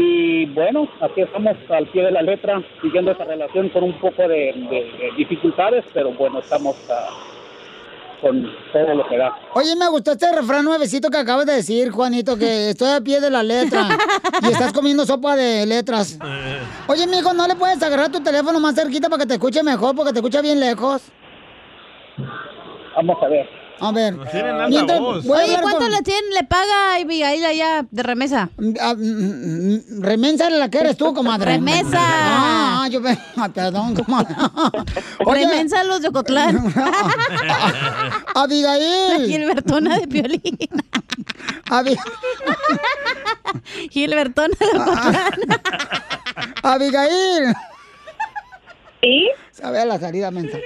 [0.00, 4.22] Y bueno, aquí estamos al pie de la letra, siguiendo esa relación con un poco
[4.28, 7.08] de, de- de dificultades, pero bueno, estamos ah,
[8.20, 9.34] con todo lo que da.
[9.54, 13.20] Oye, me gustó este refrán nuevecito que acabas de decir, Juanito, que estoy a pie
[13.20, 13.88] de la letra
[14.40, 16.16] y estás comiendo sopa de letras.
[16.86, 19.96] Oye, mijo, ¿no le puedes agarrar tu teléfono más cerquita para que te escuche mejor,
[19.96, 21.10] porque te escucha bien lejos?
[22.94, 23.48] Vamos a ver.
[23.80, 24.16] A ver.
[24.30, 25.24] Tienen alta Mientras- voz.
[25.24, 28.50] voy a Oye, ¿cuánto con- le, tiene, le paga a Abigail allá de remesa?
[28.80, 31.52] Ah, mm, mm, Remensa la que eres tú, comadre.
[31.52, 31.98] Remesa.
[32.00, 33.00] Ah, yo...
[33.36, 34.34] ah, perdón, comadre.
[35.20, 36.56] Remensa los de Ocotlán.
[38.34, 39.18] Abigail.
[39.20, 40.40] La Gilbertona de Piolín.
[43.90, 45.40] Gilbertona de Ocotlán.
[46.62, 47.54] Abigail.
[49.00, 49.28] ¿Sí?
[49.52, 50.58] Sabe a la salida, mensa.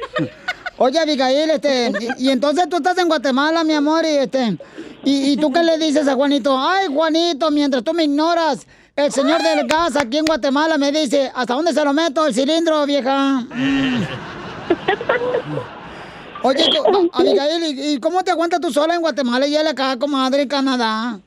[0.78, 4.56] Oye, Abigail, este, y, entonces tú estás en Guatemala, mi amor, y este,
[5.04, 6.56] y, tú qué le dices a Juanito?
[6.58, 8.66] Ay, Juanito, mientras tú me ignoras,
[8.96, 12.34] el señor del gas aquí en Guatemala me dice, ¿hasta dónde se lo meto el
[12.34, 13.44] cilindro, vieja?
[16.42, 19.96] Oye, tú, Abigail, ¿y, y cómo te aguantas tú sola en Guatemala y él acá,
[19.98, 21.20] comadre, en Canadá?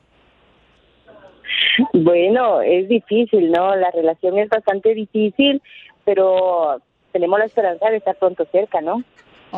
[1.92, 3.74] Bueno, es difícil, ¿no?
[3.76, 5.62] La relación es bastante difícil,
[6.04, 6.80] pero
[7.12, 9.02] tenemos la esperanza de estar pronto cerca, ¿no?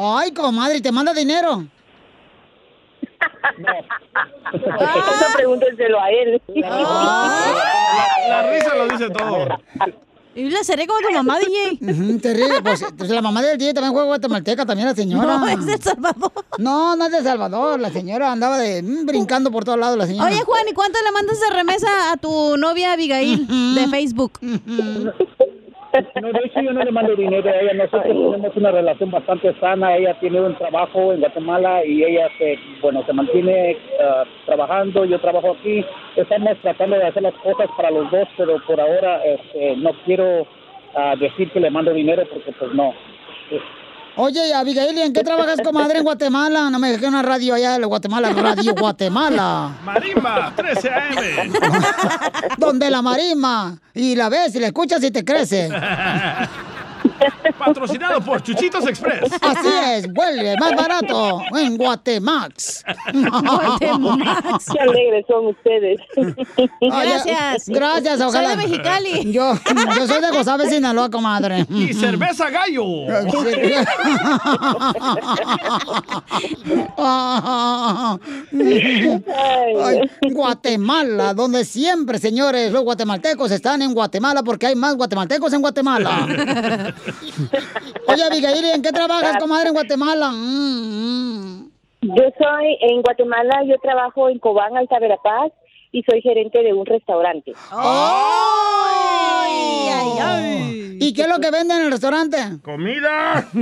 [0.01, 1.67] Ay, comadre, ¿te manda dinero?
[4.53, 6.41] Eso pregúntenselo a él.
[8.29, 9.61] La risa lo dice todo.
[10.37, 11.79] Y la seré como tu mamá, DJ.
[11.91, 15.39] Ujú, te ríes, pues, pues, la mamá del DJ también juega guatemalteca, también la señora.
[15.39, 16.33] No, es de El Salvador.
[16.59, 20.07] No, no es de Salvador, la señora andaba de mm, brincando por todos lados la
[20.07, 20.31] señora.
[20.31, 24.39] Oye, Juan, ¿y cuánto le mandas de remesa a tu novia Abigail de Facebook?
[26.21, 29.55] No, de hecho yo no le mando dinero a ella, nosotros tenemos una relación bastante
[29.59, 35.07] sana, ella tiene un trabajo en Guatemala y ella se, bueno, se mantiene ah, trabajando,
[35.07, 35.83] yo trabajo aquí,
[36.17, 40.47] estamos tratando de hacer las cosas para los dos, pero por ahora este, no quiero
[40.95, 42.93] ah, decir que le mando dinero porque pues no.
[44.21, 46.71] Oye, Abigail, ¿y en qué trabajas, comadre, en Guatemala?
[46.71, 49.71] No me dejé una radio allá de Guatemala, Radio Guatemala.
[49.85, 51.53] Marimba, 13 AM.
[52.59, 53.79] Donde la marisma.
[53.95, 55.71] Y la ves y la escuchas y te crece.
[57.59, 59.33] Patrocinado por Chuchitos Express.
[59.41, 62.85] Así es, vuelve más barato en Guatemax.
[63.13, 64.67] Guatemax.
[64.73, 66.01] Qué alegres son ustedes.
[66.81, 67.69] Gracias.
[67.69, 68.55] Gracias, ojalá.
[68.55, 69.33] Soy de Mexicali.
[69.33, 69.55] Yo,
[69.97, 71.67] yo soy de Gozave, Sinaloa, comadre.
[71.71, 72.85] Y cerveza gallo.
[79.85, 85.61] Ay, Guatemala, donde siempre, señores, los guatemaltecos están en Guatemala porque hay más guatemaltecos en
[85.61, 86.95] Guatemala.
[88.09, 90.31] Oye, Abigail, ¿y ¿en qué trabajas, comadre, en Guatemala?
[90.31, 91.71] Mm,
[92.03, 95.53] Yo soy en Guatemala, yo trabajo en Cobán, Alta Verapaz,
[95.93, 97.53] y soy gerente de un restaurante.
[97.71, 99.49] ¡Ay,
[99.91, 100.99] ay, ay!
[101.01, 102.37] ¿Y qué es lo que venden en el restaurante?
[102.63, 103.49] ¡Comida!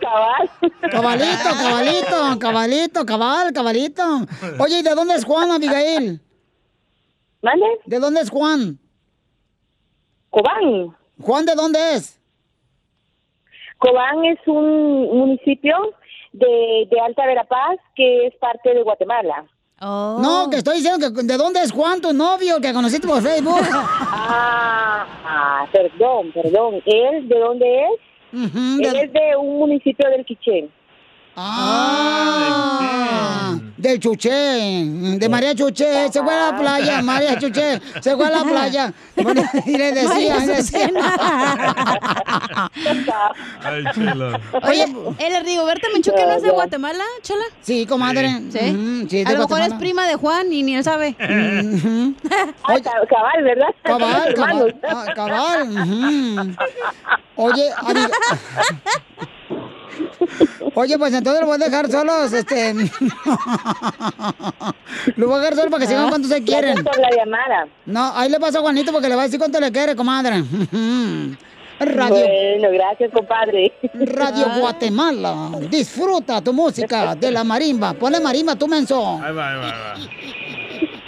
[0.00, 0.50] Cabal.
[0.90, 4.02] Cabalito, cabalito, cabalito, cabal, cabalito.
[4.58, 6.20] Oye, ¿y de dónde es Juan, Abigail?
[7.40, 7.64] ¿Vale?
[7.86, 8.78] ¿De dónde es Juan?
[10.30, 10.94] Cobán.
[11.20, 12.20] ¿Juan de dónde es?
[13.78, 15.76] Cobán es un municipio
[16.32, 19.46] de, de Alta Verapaz que es parte de Guatemala.
[19.80, 23.60] No, que estoy diciendo que de dónde es Juan, tu novio, que conociste por Facebook.
[24.26, 26.82] Ah, ah, perdón, perdón.
[26.86, 28.00] ¿Él de dónde es?
[28.32, 30.70] Él es de un municipio del Quichén.
[31.36, 32.44] Ah,
[33.76, 34.30] del Chuché,
[35.18, 38.92] de María Chuché, se fue a la playa, María Chuché, se fue a la playa.
[39.16, 40.88] Bueno, y le decía, le decía.
[43.62, 44.40] Ay, chela.
[44.62, 44.84] Oye,
[45.18, 47.44] ¿el Rigoberta Menchuque no es de Guatemala, Chela?
[47.62, 48.30] Sí, comadre.
[48.50, 49.24] ¿Sí?
[49.26, 51.16] A lo mejor es prima de Juan y ni él sabe.
[52.66, 52.76] Ah,
[53.08, 53.68] cabal, ¿verdad?
[53.82, 56.56] Cabal, cabal, ah, cabal.
[57.36, 58.08] Oye, Ari-
[60.74, 62.74] Oye, pues entonces lo voy a dejar solos, este...
[65.16, 66.74] lo voy a dejar solo para que sigan cuánto se quieren.
[66.74, 67.66] Gracias por la llamada.
[67.86, 70.42] No, ahí le pasa a Juanito porque le va a decir cuánto le quiere, comadre.
[71.80, 73.72] Radio, Bueno, gracias, compadre.
[73.94, 75.50] Radio Guatemala.
[75.68, 77.94] Disfruta tu música de la marimba.
[77.94, 79.20] Ponle marimba, tú menso.
[79.22, 80.63] Ahí va, ahí va, ahí va.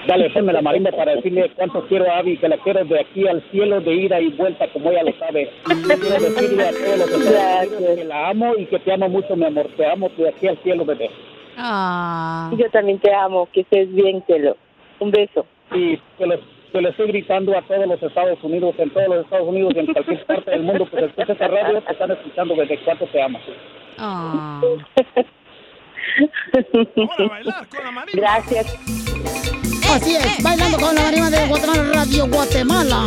[0.07, 3.27] Dale, ponme la marimba para decirle cuánto quiero a Abby, que la quiero de aquí
[3.27, 5.51] al cielo, de ida y vuelta, como ella lo sabe.
[5.65, 9.35] Quiero decirle a todos los Estados Unidos que la amo y que te amo mucho,
[9.35, 9.67] mi amor.
[9.77, 11.11] Te amo de aquí al cielo, bebé.
[11.57, 12.53] Ah.
[12.57, 13.49] Yo también te amo.
[13.53, 14.57] Que estés bien, Telo.
[15.01, 15.45] Un beso.
[15.75, 16.41] Y que les,
[16.73, 19.79] que le estoy gritando a todos los Estados Unidos, en todos los Estados Unidos y
[19.81, 23.07] en cualquier parte del mundo que se escuche esta radio, te están escuchando desde cuánto
[23.07, 23.41] te amo.
[28.13, 28.67] Gracias.
[29.93, 33.07] Así es, bailando con la marimba de Guatemala, Radio Guatemala.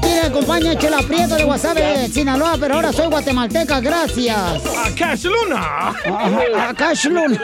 [0.00, 0.74] ¿Quién me acompaña?
[0.76, 4.36] Chela Prieto de Guasave, Sinaloa, pero ahora soy guatemalteca, gracias.
[4.76, 5.92] ¡A Cash Luna!
[6.06, 7.38] A, a Cash Luna.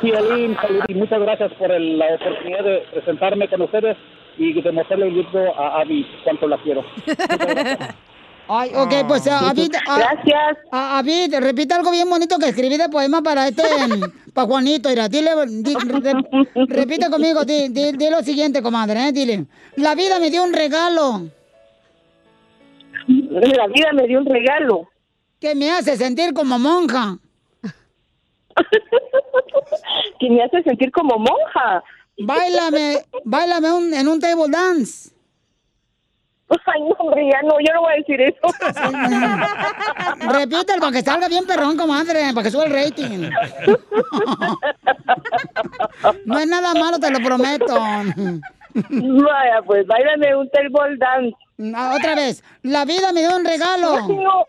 [0.00, 3.96] Piolín, salud y muchas gracias por el- la oportunidad de presentarme con ustedes
[4.38, 6.84] y demostrarle el libro a Abby cuánto la quiero.
[8.48, 9.72] Ay, ok, pues a Avid.
[9.72, 10.58] Gracias.
[10.70, 13.62] A Avid, repite algo bien bonito que escribí de poema para este,
[14.34, 14.88] para Juanito.
[14.90, 19.12] Mira, dile, di- re- repite conmigo, di, di- di lo siguiente, comadre, ¿eh?
[19.12, 19.46] dile.
[19.76, 21.22] La vida me dio un regalo.
[23.06, 24.88] La vida me dio un regalo.
[25.40, 27.18] Que me hace sentir como monja.
[30.20, 31.82] que me hace sentir como monja.
[32.18, 35.10] Báilame, báilame un- en un table dance.
[36.66, 38.46] Ay, no, hombre, ya no, yo no voy a decir eso.
[40.32, 43.30] Repítelo para que salga bien perrón, comadre, para que suba el rating.
[46.26, 47.74] No es nada malo, te lo prometo.
[48.74, 51.36] Vaya, pues, bailame un table dance.
[51.74, 53.96] Ah, Otra vez, la vida me dio un regalo.
[53.96, 54.46] Ay, no.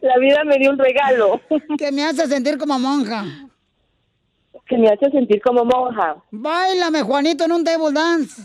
[0.00, 1.40] La vida me dio un regalo.
[1.78, 3.24] Que me hace sentir como monja.
[4.66, 6.16] Que me hace sentir como monja.
[6.30, 8.42] Báilame, Juanito, en un table dance.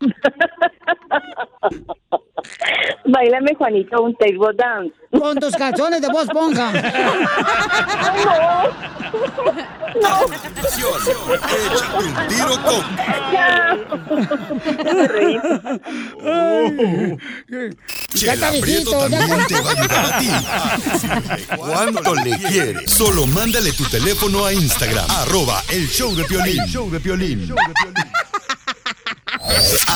[3.06, 4.92] Bailame, Juanito, un table dance.
[5.10, 6.72] Con tus calzones de voz esponja.
[9.96, 11.16] Échate
[11.96, 12.84] un tiro con
[18.14, 20.28] Chela Prieto también te va a ayudar a ti
[21.48, 22.90] a cuánto le quieres.
[22.90, 26.60] Solo mándale tu teléfono a Instagram, arroba el show de Piolín.
[26.60, 27.48] El show de Piolín.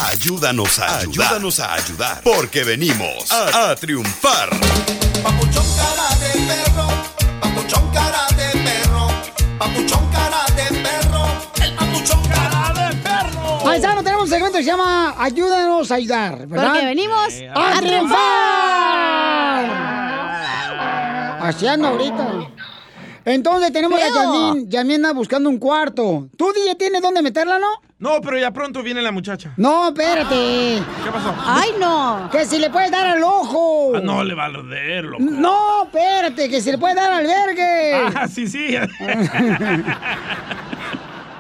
[0.09, 1.27] Ayúdanos a ayudar.
[1.27, 2.21] Ayúdanos a ayudar.
[2.23, 4.51] Porque venimos a, a triunfar.
[5.23, 6.89] Papuchón cara de perro,
[7.41, 9.09] papuchón cara de perro,
[9.59, 11.27] papuchón cara de perro,
[11.65, 13.59] el papuchón cara de perro.
[13.65, 16.67] Paisano, tenemos un segmento que se llama Ayúdanos a ayudar, ¿verdad?
[16.69, 18.21] Porque venimos a, a triunfar.
[21.43, 22.49] Así ando ahorita.
[23.25, 24.15] Entonces tenemos a Feo.
[24.15, 24.71] Yasmín.
[24.71, 26.29] Yasmín anda buscando un cuarto.
[26.37, 27.69] ¿Tú, DJ, tienes dónde meterla, no?
[28.01, 29.53] No, pero ya pronto viene la muchacha.
[29.59, 30.83] No, espérate.
[31.05, 31.35] ¿Qué pasó?
[31.45, 32.31] ¡Ay, no!
[32.33, 33.93] Que si le puedes dar al ojo.
[33.95, 35.23] Ah, no le va a arder, loco.
[35.23, 37.93] No, espérate, que si le puede dar albergue.
[38.17, 38.75] Ah, sí, sí.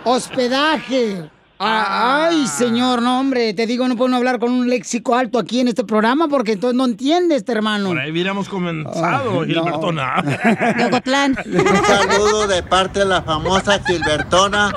[0.05, 1.31] Hospedaje.
[1.63, 5.61] Ah, Ay, señor, no, hombre, te digo, no puedo hablar con un léxico alto aquí
[5.61, 7.89] en este programa porque entonces no entiendes, hermano.
[7.89, 10.25] Por ahí hubiéramos comenzado, Ah, Gilbertona.
[11.45, 14.73] Un saludo de parte de la famosa Gilbertona.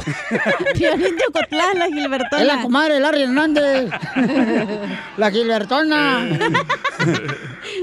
[0.74, 2.42] Piolín de Ocotlán, la Gilbertona.
[2.42, 3.90] Es la comadre Larry Hernández.
[5.18, 6.28] la Gilbertona.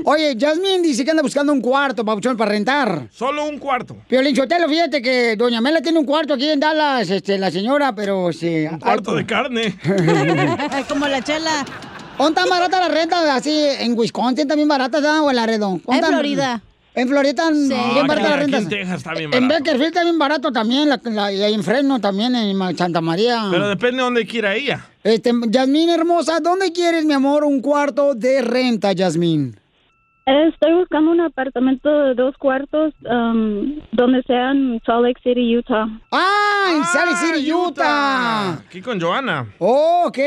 [0.04, 3.08] Oye, Jasmine dice que anda buscando un cuarto, Pabuchón, para rentar.
[3.10, 3.96] Solo un cuarto.
[4.08, 7.94] Piolín Sotelo, fíjate que Doña Mela tiene un cuarto aquí en Dallas, este, la señora,
[7.94, 8.66] pero sí.
[8.98, 9.76] Un cuarto de carne.
[10.88, 11.64] Como la chela.
[12.18, 13.34] ¿Dónde está barata la renta?
[13.34, 15.20] Así, en Wisconsin también barata, ¿verdad?
[15.22, 15.80] ¿O en Laredo?
[15.84, 16.06] ¿Dónde En?
[16.06, 16.62] Florida.
[16.92, 18.58] En Florida, bien barata la aquí, aquí renta.
[18.58, 19.54] en Texas está bien En barato.
[19.54, 23.46] Bakersfield está bien barato también, la, la- y ahí en Fresno también, en Santa María.
[23.50, 24.84] Pero depende de dónde quiera ella.
[25.04, 29.56] Este, Yasmín hermosa, ¿dónde quieres, mi amor, un cuarto de renta, Yasmín?
[30.26, 35.86] Estoy buscando un apartamento de dos cuartos um, donde sea en Salt Lake City, Utah.
[36.12, 36.72] ¡Ah!
[36.76, 38.52] En Salt Lake City, Utah.
[38.52, 39.46] Aquí con Joana.
[39.58, 40.18] Oh, ok.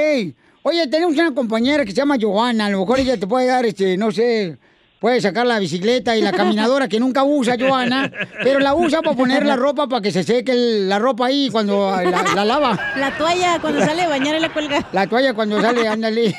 [0.63, 2.65] Oye, tenemos una compañera que se llama Johanna.
[2.65, 4.57] A lo mejor ella te puede dar, este, no sé,
[4.99, 8.11] puede sacar la bicicleta y la caminadora que nunca usa, Johanna,
[8.43, 11.49] pero la usa para poner la ropa para que se seque el- la ropa ahí
[11.49, 12.77] cuando la, la lava.
[12.97, 14.85] La toalla cuando sale a bañar y la cuelga.
[14.91, 16.35] La toalla cuando sale, ándale.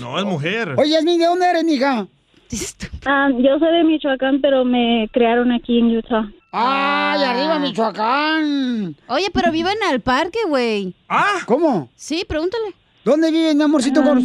[0.00, 0.74] No, es mujer.
[0.76, 2.06] Oye, Yasmin, ¿de dónde eres, mija?
[3.06, 6.28] Ah, yo soy de Michoacán, pero me crearon aquí en Utah.
[6.52, 8.96] ¡Ay, arriba Michoacán!
[9.08, 10.94] Oye, pero viven al parque, güey.
[11.08, 11.38] ¿Ah?
[11.46, 11.88] ¿Cómo?
[11.94, 12.74] Sí, pregúntale.
[13.04, 14.00] ¿Dónde viven, mi amorcito?
[14.04, 14.18] Ah,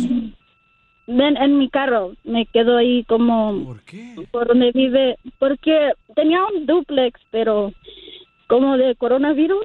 [1.07, 2.13] Ven, en mi carro.
[2.23, 3.63] Me quedo ahí como...
[3.63, 4.15] ¿Por qué?
[4.31, 5.17] Por donde vive.
[5.37, 7.71] Porque tenía un duplex, pero
[8.47, 9.63] como de coronavirus.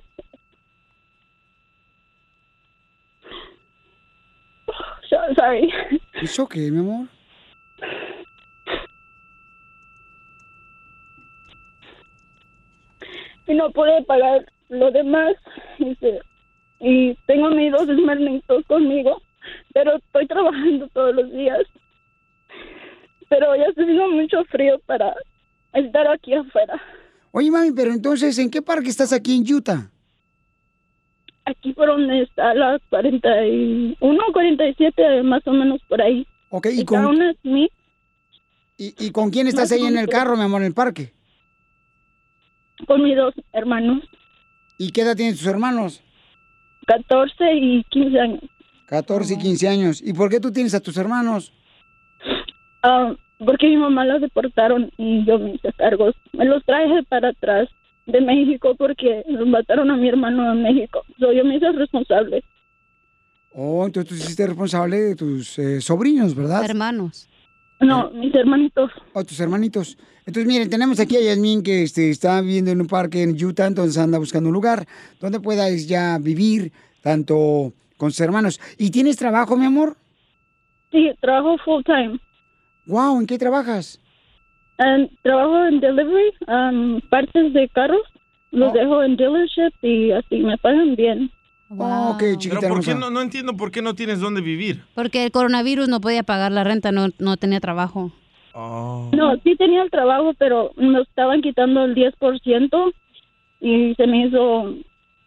[5.08, 5.72] So- Sorry.
[6.20, 7.08] ¿Es okay, mi amor?
[13.50, 15.34] Y no pude pagar lo demás.
[15.78, 16.20] Y, se-
[16.80, 19.20] y tengo a mis dos hermanitos conmigo,
[19.74, 21.60] pero estoy trabajando todos los días.
[23.28, 25.14] Pero ya se hizo mucho frío para
[25.72, 26.80] estar aquí afuera.
[27.32, 29.90] Oye, mami, pero entonces, ¿en qué parque estás aquí en Utah?
[31.44, 36.26] Aquí por donde está la 41, 47, más o menos por ahí.
[36.50, 37.32] Ok, ¿y Está con, una.
[37.44, 41.12] ¿y, y con quién estás ahí en el carro, mi amor, en el parque?
[42.86, 44.02] Con mis dos hermanos,
[44.80, 46.02] ¿Y qué edad tienen tus hermanos?
[46.86, 48.40] 14 y 15 años.
[48.86, 50.02] 14 y 15 años.
[50.02, 51.52] ¿Y por qué tú tienes a tus hermanos?
[52.82, 53.14] Ah,
[53.44, 56.14] porque mi mamá los deportaron y yo me hice cargos.
[56.32, 57.68] Me los traje para atrás
[58.06, 61.02] de México porque los mataron a mi hermano en México.
[61.18, 62.42] So, yo me hice responsable.
[63.52, 66.64] Oh, entonces tú hiciste responsable de tus eh, sobrinos, ¿verdad?
[66.64, 67.28] Hermanos.
[67.80, 68.90] No, mis hermanitos.
[69.12, 69.98] O tus hermanitos.
[70.30, 73.66] Entonces, miren, tenemos aquí a Yasmín que este, está viviendo en un parque en Utah,
[73.66, 74.86] entonces anda buscando un lugar
[75.20, 76.70] donde puedas ya vivir,
[77.02, 78.60] tanto con sus hermanos.
[78.78, 79.96] ¿Y tienes trabajo, mi amor?
[80.92, 82.20] Sí, trabajo full time.
[82.86, 83.98] Wow, ¿en qué trabajas?
[84.78, 88.06] And trabajo en delivery, um, partes de carros.
[88.52, 91.28] Los dejo en dealership y así me pagan bien.
[91.76, 94.84] Oh, ok, chiquita Pero ¿por qué no, no entiendo por qué no tienes dónde vivir?
[94.94, 98.12] Porque el coronavirus no podía pagar la renta, no, no tenía trabajo.
[98.54, 102.92] No, sí tenía el trabajo, pero me estaban quitando el 10%
[103.60, 104.74] y se me hizo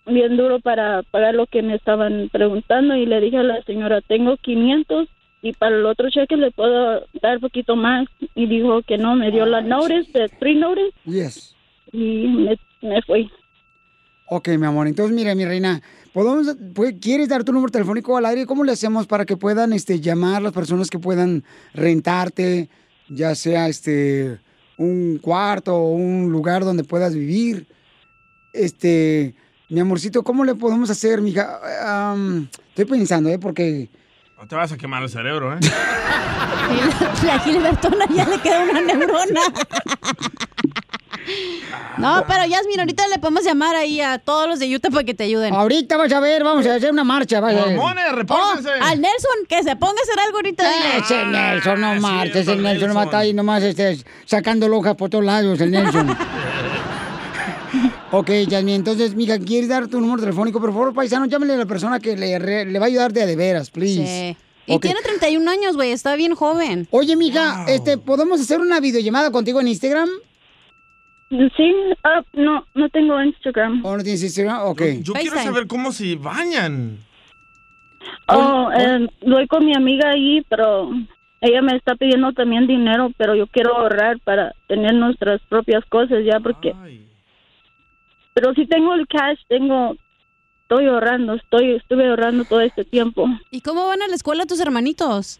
[0.05, 4.01] bien duro para pagar lo que me estaban preguntando y le dije a la señora,
[4.01, 5.07] tengo 500
[5.41, 9.31] y para el otro cheque le puedo dar poquito más y dijo que no, me
[9.31, 11.55] dio la notice, de three notice Yes.
[11.91, 13.29] y me, me fui.
[14.25, 14.87] Ok, mi amor.
[14.87, 15.81] Entonces, mira, mi reina,
[16.13, 18.45] ¿podemos, pues, ¿quieres dar tu número telefónico al aire?
[18.45, 21.43] ¿Cómo le hacemos para que puedan este, llamar las personas que puedan
[21.73, 22.69] rentarte,
[23.09, 24.39] ya sea este
[24.77, 27.67] un cuarto o un lugar donde puedas vivir?
[28.53, 29.35] Este,
[29.69, 31.59] mi amorcito, ¿cómo le podemos hacer, mija?
[32.11, 33.39] Am, estoy pensando, ¿eh?
[33.39, 33.89] Porque...
[34.37, 35.59] No te vas a quemar el cerebro, ¿eh?
[37.25, 39.41] La Gilbertona ya le queda una neurona.
[41.97, 45.13] No, pero Yasmin, ahorita le podemos llamar ahí a todos los de Utah para que
[45.13, 45.53] te ayuden.
[45.53, 47.39] Ahorita vas a ver, vamos a hacer una marcha.
[47.39, 47.75] Vas a ver.
[47.75, 48.69] Mormones, repórtense.
[48.69, 50.63] Oh, al Nelson, que se ponga a hacer algo ahorita.
[50.69, 50.97] dile.
[50.97, 53.03] Ese Nelson, no Ah, marches, cierto, el Nelson no Nelson.
[53.03, 56.09] está ahí nomás este, sacando lonjas por todos lados, el Nelson.
[58.11, 60.59] ok, Yasmin, entonces, mija, ¿quieres dar tu número telefónico?
[60.59, 63.23] Por favor, paisano, llámale a la persona que le, re- le va a ayudar de
[63.23, 64.05] a de veras, please.
[64.05, 64.37] Sí.
[64.65, 64.81] Y Ok.
[64.83, 66.87] tiene 31 años, güey, está bien joven.
[66.91, 70.09] Oye, mija, este, ¿podemos hacer una videollamada contigo en Instagram?
[71.57, 71.73] Sí,
[72.03, 73.83] ah, no, no tengo Instagram.
[73.83, 74.67] ¿O no tienes Instagram?
[74.67, 74.81] Ok.
[75.01, 76.99] Yo quiero saber cómo se bañan.
[78.27, 80.91] Oh, eh, voy con mi amiga ahí, pero
[81.41, 86.19] ella me está pidiendo también dinero, pero yo quiero ahorrar para tener nuestras propias cosas
[86.25, 86.73] ya, porque...
[88.33, 89.95] Pero si tengo el cash, tengo...
[90.63, 93.27] Estoy ahorrando, estoy, estuve ahorrando todo este tiempo.
[93.51, 95.39] ¿Y cómo van a la escuela tus hermanitos?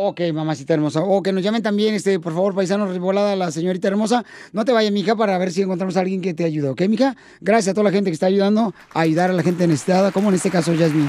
[0.00, 1.02] Ok, mamacita hermosa.
[1.02, 4.24] O que nos llamen también, este, por favor, paisano revolada, la señorita hermosa.
[4.52, 7.16] No te vayas, mija, para ver si encontramos a alguien que te ayude, ¿ok, mija?
[7.40, 10.28] Gracias a toda la gente que está ayudando a ayudar a la gente necesitada, como
[10.28, 11.08] en este caso Yasmin.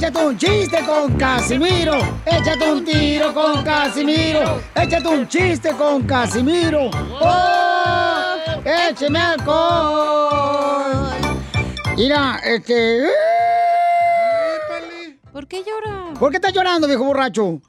[0.00, 1.98] Échate un chiste con Casimiro.
[2.24, 4.58] Échate un tiro con Casimiro.
[4.74, 6.88] Échate un chiste con Casimiro.
[7.20, 8.34] ¡Oh!
[8.64, 11.10] ¡Écheme alcohol!
[11.98, 13.08] Mira, este.
[15.34, 16.14] ¿Por qué llora?
[16.18, 17.60] ¿Por qué estás llorando, viejo borracho?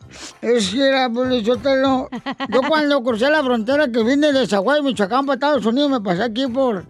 [0.41, 2.09] Es que era, pues, yo, te lo-
[2.49, 6.23] yo cuando crucé la frontera que vine de Zaguay, Michoacán, para Estados Unidos, me pasé
[6.23, 6.85] aquí por,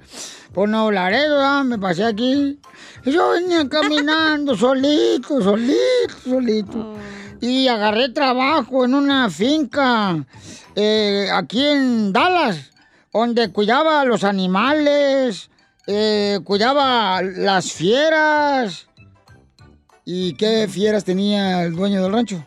[0.54, 2.60] por Nuevo Laredo, me pasé aquí.
[3.06, 6.94] Y yo venía caminando solito, solito, solito.
[7.40, 10.24] Y agarré trabajo en una finca
[10.76, 12.72] eh, aquí en Dallas,
[13.12, 15.50] donde cuidaba a los animales,
[15.88, 18.88] eh, cuidaba las fieras.
[20.06, 22.46] ¿Y qué fieras tenía el dueño del rancho?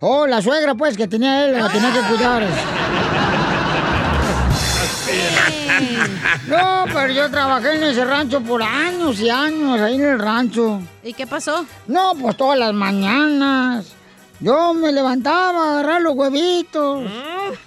[0.00, 2.46] Oh, la suegra, pues, que tenía él, la tenía que cuidar.
[6.48, 10.80] No, pero yo trabajé en ese rancho por años y años, ahí en el rancho.
[11.02, 11.64] ¿Y qué pasó?
[11.86, 13.86] No, pues todas las mañanas.
[14.40, 17.10] Yo me levantaba a agarrar los huevitos.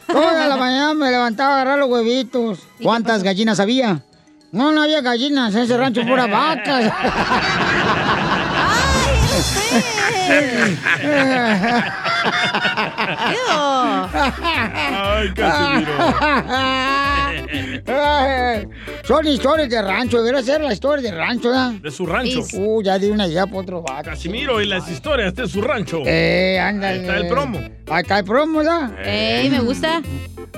[0.05, 2.59] Toda la mañana me levantaba a agarrar los huevitos.
[2.83, 4.01] ¿Cuántas gallinas había?
[4.51, 6.91] No, no había gallinas, en ese rancho puras vacas.
[13.89, 15.93] Ay, Casimiro.
[17.87, 18.67] Ay,
[19.03, 21.71] Son historias de rancho, debería ser la historia de rancho, ¿ya?
[21.81, 22.41] De su rancho.
[22.53, 24.09] Uh, ya di una idea para otro vato.
[24.09, 26.01] Casimiro y las historias de su rancho.
[26.05, 26.93] Eh, ándale.
[26.95, 27.59] Ahí está el promo.
[27.89, 28.91] Ahí está el promo, ¿ya?
[29.03, 30.01] Ey, me gusta.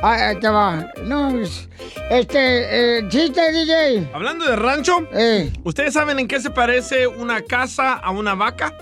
[0.01, 0.87] Ah, ahí te va.
[1.03, 1.67] No, es-
[2.09, 4.09] este, eh, chiste, DJ.
[4.13, 5.51] Hablando de rancho, Eh.
[5.63, 8.73] ¿ustedes saben en qué se parece una casa a una vaca?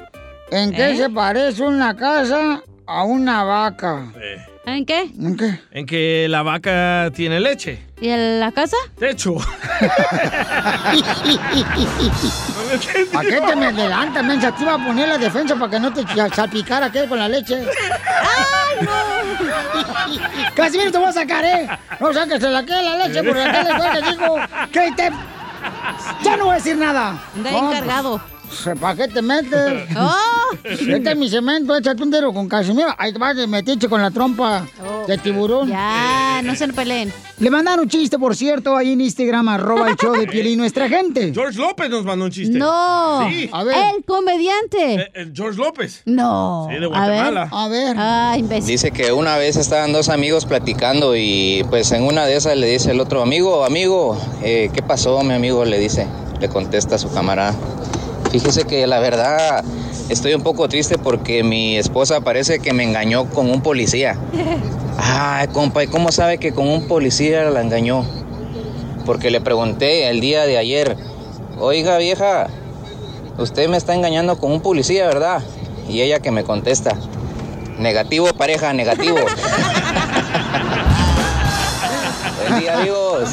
[0.51, 0.97] ¿En qué ¿Eh?
[0.97, 4.13] se parece una casa a una vaca?
[4.67, 5.09] ¿En qué?
[5.17, 5.61] ¿En qué?
[5.71, 7.79] En que la vaca tiene leche.
[8.01, 8.75] ¿Y en la casa?
[8.99, 9.37] Techo.
[13.13, 14.53] ¿A qué te me adelantas, mensa?
[14.53, 16.03] Te iba a poner la defensa para que no te
[16.35, 17.55] salpicara aquel con la leche.
[17.55, 18.91] ¡Ay, no!
[20.53, 21.69] Casimiro, te voy a sacar, ¿eh?
[22.01, 24.35] No saques la que la leche, porque acá le juegas, digo,
[24.73, 25.11] que te...
[26.23, 27.17] Ya no voy a decir nada.
[27.35, 28.17] No, encargado.
[28.17, 28.36] pues,
[28.79, 29.83] ¿Para qué te metes?
[29.97, 30.55] ¡Oh!
[30.63, 32.89] Este es mi cemento, échate un dedo con Casimiro.
[32.97, 34.65] Ahí te vas de metiche con la trompa
[35.07, 35.69] de tiburón.
[35.69, 35.71] Oh.
[35.71, 37.11] Ya, no se peleen.
[37.39, 40.87] Le mandaron un chiste, por cierto, ahí en Instagram, arroba el show de Piolín, nuestra
[40.89, 41.31] gente.
[41.33, 42.57] George López nos mandó un chiste.
[42.57, 43.27] No.
[43.29, 43.49] Sí.
[43.51, 43.75] A ver.
[43.97, 44.95] El comediante.
[44.95, 46.01] Eh, el George López.
[46.05, 46.67] No.
[46.71, 47.43] Sí, de A Guatemala.
[47.45, 47.49] ver.
[47.53, 47.95] A ver.
[47.99, 48.67] Ah, imbécil.
[48.67, 52.67] Dice que una vez estaban dos amigos platicando y pues en una de esas le
[52.67, 55.63] dice el otro amigo, amigo, eh, ¿qué pasó mi amigo?
[55.65, 56.07] Le dice,
[56.39, 57.53] le contesta a su camarada.
[58.39, 59.65] Fíjese que la verdad
[60.09, 64.15] estoy un poco triste porque mi esposa parece que me engañó con un policía.
[64.99, 68.05] Ay, compa, ¿y cómo sabe que con un policía la engañó?
[69.07, 70.95] Porque le pregunté el día de ayer,
[71.59, 72.45] oiga vieja,
[73.39, 75.41] usted me está engañando con un policía, ¿verdad?
[75.89, 76.95] Y ella que me contesta,
[77.79, 79.17] negativo pareja, negativo.
[82.47, 83.29] Buen día amigos.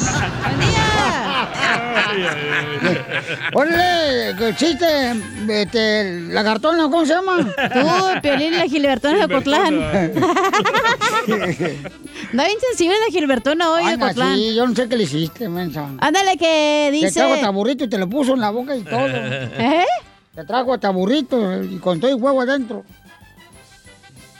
[3.51, 4.85] Ponle que chiste,
[5.49, 7.37] este, lagartona, ¿cómo se llama?
[7.73, 9.79] Tú, Piolín y la Gilbertona de Ocotlán.
[12.33, 14.35] Da bien sensible la Gilbertona hoy de Ocotlán.
[14.35, 15.89] sí, yo no sé qué le hiciste, mensa.
[15.99, 17.19] Ándale que Te dice...
[17.19, 19.07] trajo hasta burrito y te lo puso en la boca y todo.
[19.07, 19.85] ¿Eh?
[20.33, 22.83] Te trajo hasta burrito y con todo el huevo adentro.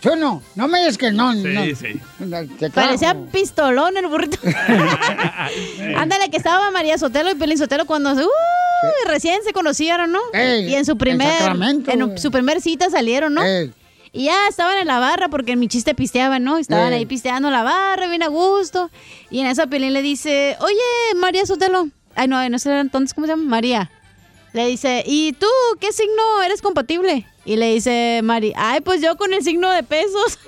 [0.05, 1.33] Tú no, no me digas que no.
[1.33, 2.37] Sí, no.
[2.75, 4.37] Parecía pistolón el burrito.
[5.97, 8.27] Ándale, que estaba María Sotelo y Pelín Sotelo cuando uy,
[9.07, 10.19] recién se conocieron, ¿no?
[10.31, 11.41] Ey, y en su primer
[11.87, 13.41] en su primer cita salieron, ¿no?
[14.11, 16.59] Y ya estaban en la barra porque en mi chiste pisteaban, ¿no?
[16.59, 16.99] Estaban Ey.
[16.99, 18.91] ahí pisteando la barra, bien a gusto.
[19.31, 21.89] Y en esa Pelín le dice, oye, María Sotelo.
[22.13, 23.43] Ay, no, no sé entonces, ¿cómo se llama?
[23.43, 23.89] María.
[24.53, 25.47] Le dice, ¿y tú
[25.81, 27.25] qué signo eres compatible?
[27.45, 30.39] Y le dice Mari, ay, pues yo con el signo de pesos.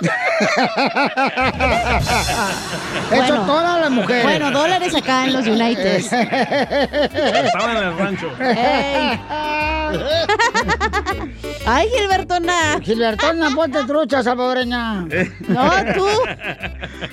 [3.10, 4.24] Eso todas las mujeres.
[4.24, 5.96] Bueno, dólares acá en los United.
[5.96, 8.30] Estaban en el rancho.
[8.38, 9.18] Ey.
[11.68, 12.80] Ay, Gilbertona.
[12.80, 15.06] Gilbertona, ponte trucha salvadoreña.
[15.48, 16.06] No, tú.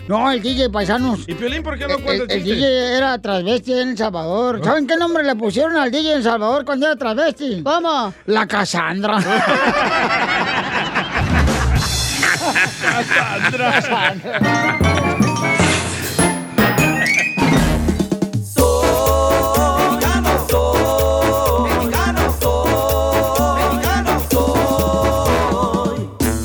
[0.08, 1.22] No, el DJ Paisanos.
[1.28, 2.56] ¿Y Piolín por qué no El, cuenta el el chiste?
[2.56, 4.62] DJ era transvesti en El Salvador.
[4.64, 7.64] ¿Saben qué nombre le pusieron al DJ en El Salvador cuando era transvesti?
[7.64, 8.14] ¿Cómo?
[8.26, 9.13] La Cassandra.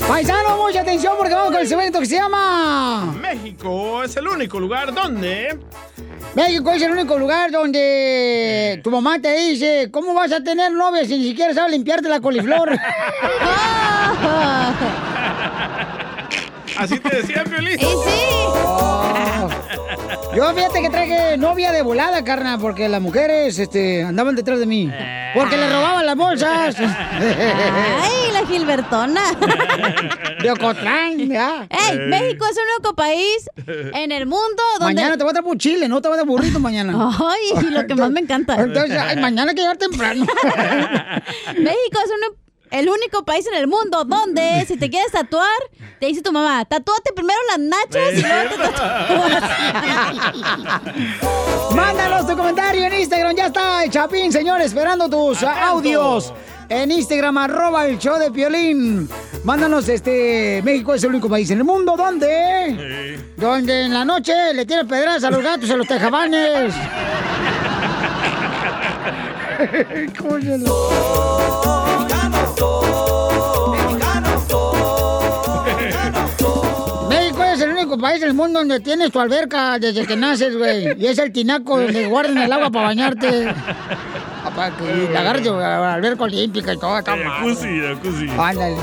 [0.06, 3.14] Paisano, mucha atención porque vamos con el segmento que se llama...
[3.18, 5.58] México es el único lugar donde...
[6.38, 11.04] México es el único lugar donde tu mamá te dice, ¿cómo vas a tener novia
[11.04, 12.70] si ni siquiera sabes limpiarte la coliflor?
[16.78, 17.76] Así te decía Piolín.
[17.82, 19.48] Oh.
[20.34, 24.66] Yo fíjate que traje novia de volada, carnal, porque las mujeres este, andaban detrás de
[24.66, 24.88] mí.
[25.34, 26.76] Porque le robaban las bolsas.
[26.80, 29.22] Ay, la Gilbertona.
[30.42, 31.66] De Ocotlán, ya.
[31.68, 34.94] Ey, México es el único país en el mundo donde...
[34.94, 37.10] Mañana te voy a traer un chile, no te voy a dar burrito mañana.
[37.18, 38.54] Ay, lo que más me encanta.
[38.54, 40.24] Entonces, ay, mañana hay que llegar temprano.
[41.58, 45.48] México es uno- el único país en el mundo donde si te quieres tatuar,
[46.00, 49.42] te dice tu mamá, tatúate primero las nachas y luego te tatúas.
[51.74, 53.36] Mándanos tu comentario en Instagram.
[53.36, 56.32] Ya está el Chapín, señor, esperando tus audios.
[56.68, 59.08] En Instagram, arroba el show de Piolín.
[59.44, 63.18] Mándanos, este, México es el único país en el mundo donde...
[63.36, 66.74] Donde en la noche le tiran pedras a los gatos en los tejabanes.
[77.98, 80.94] único país del mundo donde tienes tu alberca desde que naces, güey.
[80.98, 83.48] Y es el tinaco donde guardan el agua para bañarte.
[83.48, 86.98] Ah, Para que la agarres la alberca olímpica y todo.
[86.98, 87.16] Está.
[87.16, 88.28] Jacuzzi, jacuzzi.
[88.38, 88.76] Ándale.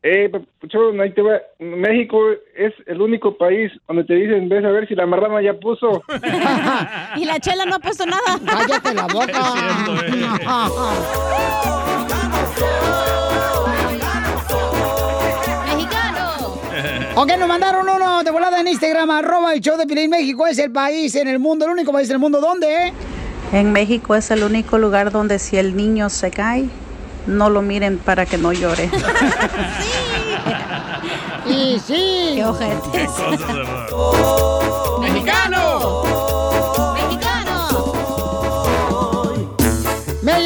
[0.04, 1.40] Eh, Papuchón, ahí te va.
[1.58, 2.20] México
[2.54, 6.04] es el único país donde te dicen, ves a ver si la marrana ya puso.
[7.16, 8.38] y la chela no ha puesto nada.
[8.46, 9.42] Cállate la boca.
[17.20, 20.60] Ok, nos mandaron uno de volada en Instagram, arroba el show de Pilín México es
[20.60, 22.94] el país en el mundo, el único país en el mundo donde...
[23.52, 26.70] En México es el único lugar donde si el niño se cae,
[27.26, 28.92] no lo miren para que no llore.
[31.50, 32.34] Y sí.
[32.36, 32.82] Qué ojetes.
[32.92, 33.40] Qué cosas,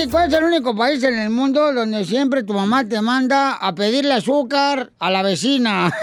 [0.02, 3.76] México es el único país en el mundo donde siempre tu mamá te manda a
[3.76, 5.92] pedirle azúcar a la vecina.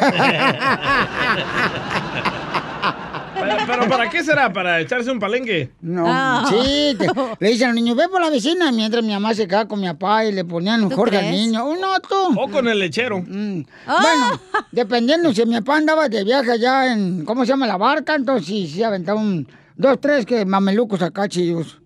[3.40, 4.52] Pero, pero ¿para qué será?
[4.52, 5.70] ¿Para echarse un palenque?
[5.80, 7.06] No, sí, te-
[7.38, 9.86] le dicen al niño, ve por la vecina, mientras mi mamá se quedaba con mi
[9.86, 11.64] papá y le ponían un ¿Tú Jorge al niño.
[11.64, 12.40] Oh, no, tú.
[12.40, 13.20] O con el lechero.
[13.22, 14.40] Bueno,
[14.72, 17.68] dependiendo si mi papá andaba de viaje allá en, ¿cómo se llama?
[17.68, 19.46] La barca, entonces sí, sí aventaba un,
[19.76, 21.78] dos, tres que mamelucos acá chillos.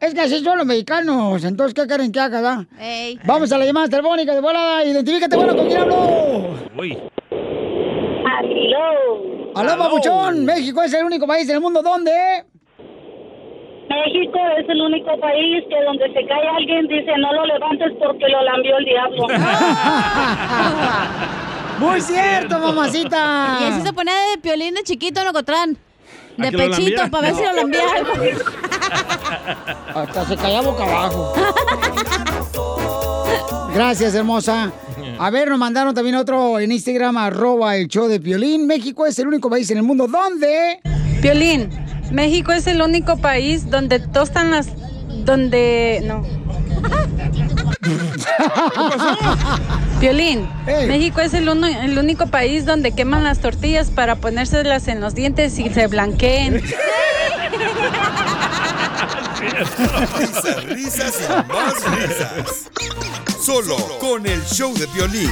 [0.00, 2.66] Es que así son los mexicanos, entonces, ¿qué quieren que haga, da?
[2.78, 3.18] Ey.
[3.24, 6.54] Vamos a la llamada telefónica de volada, identifícate, bueno, ¿con quién hablo?
[6.76, 6.98] Uy.
[8.26, 9.52] Aló.
[9.54, 12.12] Aló, papuchón, México es el único país del mundo donde...
[13.88, 18.28] México es el único país que donde se cae alguien dice no lo levantes porque
[18.28, 19.26] lo lambió el diablo.
[21.78, 23.58] Muy cierto, mamacita.
[23.60, 25.76] Y así se ponía de piolín de chiquito en Ocotlán.
[26.36, 28.12] De ¿A que lo pechito, para ver si lo lambía algo.
[29.94, 31.32] Hasta se caía boca abajo.
[33.74, 34.70] Gracias, hermosa.
[35.18, 38.66] A ver, nos mandaron también otro en Instagram, arroba el show de Piolín.
[38.66, 40.80] México es el único país en el mundo donde...
[41.22, 41.70] Piolín,
[42.10, 44.68] México es el único país donde tostan las...
[45.24, 46.02] donde...
[46.04, 46.22] no.
[50.00, 55.00] Violín, México es el, uno- el único país donde queman las tortillas para ponérselas en
[55.00, 56.60] los dientes y se blanqueen.
[60.18, 62.70] Risas, risas y más risas.
[63.40, 65.30] Solo con el show de violín.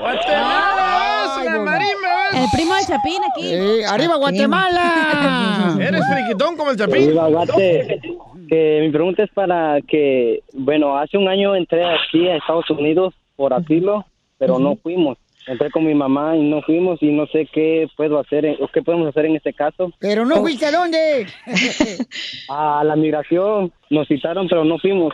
[2.33, 3.83] El primo del Chapín aquí.
[3.85, 5.75] ¡Arriba Guatemala!
[5.79, 7.07] ¿Eres friquitón como el Chapín?
[7.07, 8.01] Viva Guate.
[8.49, 13.13] Que mi pregunta es para que, bueno, hace un año entré aquí a Estados Unidos
[13.35, 14.05] por asilo,
[14.37, 15.17] pero no fuimos.
[15.47, 18.67] Entré con mi mamá y no fuimos y no sé qué puedo hacer en- o
[18.67, 19.91] qué podemos hacer en este caso.
[19.99, 21.25] ¿Pero no fuiste a dónde?
[22.49, 25.13] A la migración nos citaron, pero no fuimos.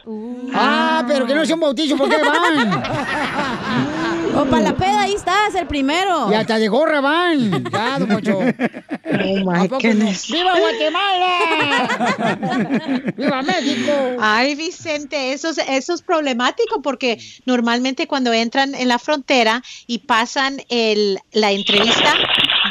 [0.54, 2.84] Ah, pero que no sea un bautizo, ¿por qué van?
[4.36, 6.32] O para la peda, ahí estás, el primero.
[6.32, 7.64] Y hasta de gorra van.
[7.72, 8.40] Ya, don Poncho.
[8.42, 10.06] ¿A poco no?
[10.32, 11.30] ¡Viva Guatemala!
[13.16, 13.92] ¡Viva México!
[14.20, 20.00] Ay, Vicente, eso es, eso es problemático porque normalmente cuando entran en la frontera y
[20.00, 20.23] pasan
[20.70, 22.14] el, la entrevista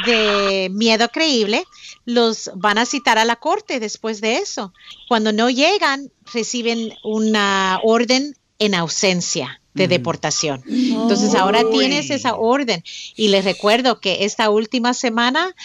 [0.05, 1.63] de miedo creíble,
[2.05, 4.73] los van a citar a la corte después de eso.
[5.07, 10.63] Cuando no llegan, reciben una orden en ausencia de deportación.
[10.67, 12.83] Entonces ahora tienes esa orden
[13.15, 15.55] y les recuerdo que esta última semana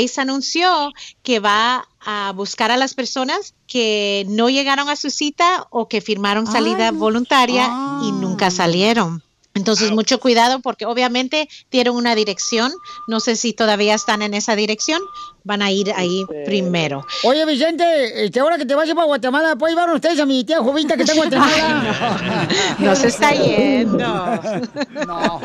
[0.00, 0.92] ICE anunció
[1.22, 6.00] que va a buscar a las personas que no llegaron a su cita o que
[6.00, 7.70] firmaron salida voluntaria
[8.02, 9.22] y nunca salieron.
[9.58, 12.72] Entonces, mucho cuidado porque obviamente dieron una dirección.
[13.08, 15.02] No sé si todavía están en esa dirección.
[15.44, 17.06] Van a ir ahí primero.
[17.24, 20.58] Oye, Vicente, este, ahora que te vayas para Guatemala, ¿pueden llevar ustedes a mi tía
[20.58, 22.48] Jovita que está en Guatemala?
[22.78, 24.06] No se está yendo.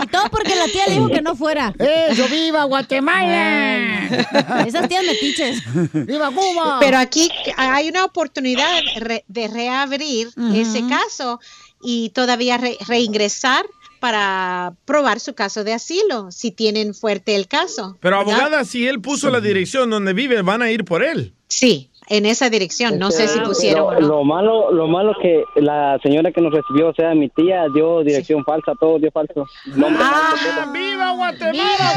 [0.03, 1.73] Y todo porque la tía le dijo que no fuera.
[1.79, 4.63] ¡Eso, viva Guatemala!
[4.67, 5.63] Esas tías metiches.
[5.93, 6.77] ¡Viva Cuba!
[6.79, 8.81] Pero aquí hay una oportunidad
[9.27, 11.39] de reabrir ese caso
[11.81, 13.65] y todavía re- reingresar
[14.03, 17.97] para probar su caso de asilo, si tienen fuerte el caso.
[18.01, 18.33] Pero ¿verdad?
[18.33, 21.33] abogada, si él puso la dirección donde vive, van a ir por él.
[21.47, 22.97] Sí, en esa dirección.
[22.99, 24.07] No sé si pusieron o Lo, no.
[24.07, 28.01] lo malo, lo malo que la señora que nos recibió, o sea, mi tía, dio
[28.03, 29.45] dirección falsa, todo dio falso.
[29.67, 30.71] Nombre Ah, falso, todo.
[30.73, 31.93] ¡Viva Guatemala!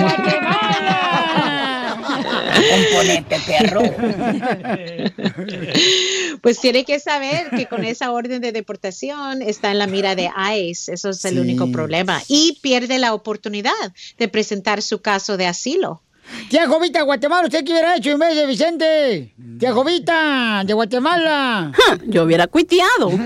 [2.71, 3.83] Componente perro.
[6.43, 10.31] Pues tiene que saber que con esa orden de deportación está en la mira de
[10.61, 10.93] ICE.
[10.95, 11.41] Eso es el Sí.
[11.41, 12.21] único problema.
[12.29, 13.73] Y pierde la oportunidad
[14.19, 16.03] de presentar su caso de asilo.
[16.49, 19.33] Tía Jovita, Guatemala, ¿usted qué hubiera hecho en vez de Vicente?
[19.59, 21.73] Tía Jovita, de Guatemala.
[22.07, 23.11] Yo hubiera cuiteado.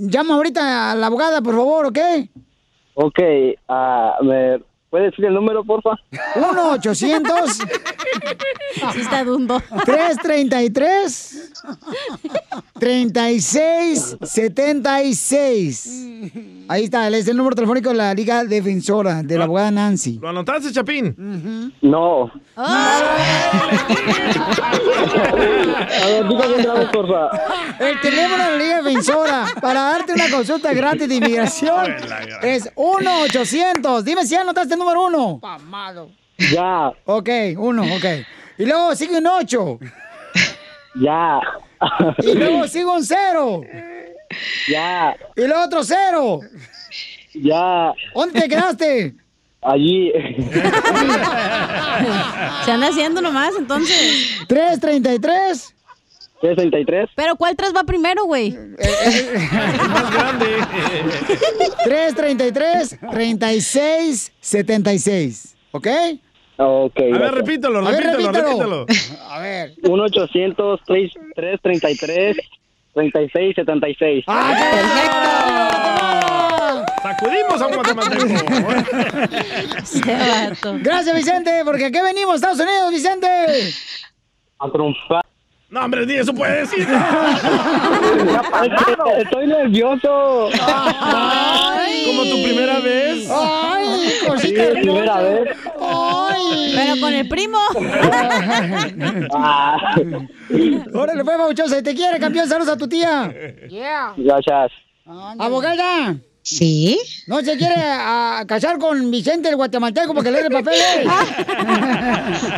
[0.00, 1.98] llama ahorita a la abogada, por favor, ¿ok?
[2.94, 3.20] Ok,
[3.68, 4.60] ah, ¿me
[4.90, 5.90] puede decir el número, porfa?
[6.34, 7.50] 1-800.
[8.92, 9.60] Sí está dundo.
[9.84, 11.52] 333
[12.78, 16.06] 36 76.
[16.68, 20.18] Ahí está, es el número telefónico de la Liga Defensora de la abogada Nancy.
[20.20, 21.72] ¿Lo anotaste, Chapín?
[21.80, 22.30] No.
[27.80, 31.94] El teléfono de la Liga Defensora para darte una consulta gratis de inmigración
[32.42, 34.02] es 1-800.
[34.02, 35.40] Dime si anotaste el número uno.
[36.52, 36.92] Ya.
[37.04, 38.04] Ok, uno, ok.
[38.58, 39.78] Y luego sigue un 8.
[41.00, 41.40] Ya.
[42.18, 43.60] Y luego sigue un 0.
[44.68, 45.16] Ya.
[45.36, 46.40] Y luego otro 0.
[47.34, 47.92] Ya.
[48.14, 49.14] ¿Dónde te quedaste?
[49.62, 50.12] Allí.
[52.64, 54.38] Se anda haciendo nomás, entonces.
[54.48, 55.74] 333.
[56.40, 57.10] 333.
[57.16, 58.50] Pero ¿cuál tres va primero, güey?
[59.88, 60.46] Más grande.
[61.84, 65.56] 333 36 76.
[65.72, 65.86] ¿Ok?
[66.58, 67.00] Ok.
[67.14, 68.86] A ver, repítelo, A ver, repítelo, repítelo.
[68.86, 69.28] repítelo.
[69.28, 69.74] A ver.
[69.82, 72.36] 1 800 333
[72.94, 74.24] 36 76.
[77.02, 78.24] Sacudimos a un guatemalteco.
[80.82, 83.26] Gracias, Vicente, porque aquí venimos, Estados Unidos, Vicente.
[84.58, 85.24] A triunfar.
[85.70, 86.88] No, hombre, ni eso puede decir.
[89.18, 90.48] Estoy nervioso.
[92.06, 93.28] Como tu primera vez.
[93.30, 95.48] Ay, Sí, cosita es primera vez.
[95.80, 96.72] Ay.
[96.74, 97.58] Pero con el primo.
[99.34, 99.94] Ah,
[100.94, 102.48] Órale, pues, Bauchosa, te quiere, campeón.
[102.48, 103.30] Saludos a tu tía.
[104.16, 104.72] Gracias.
[105.38, 106.16] Abogada.
[106.42, 106.98] Sí.
[107.26, 110.80] ¿No se quiere a, casar con Vicente el guatemalteco porque lee el papel?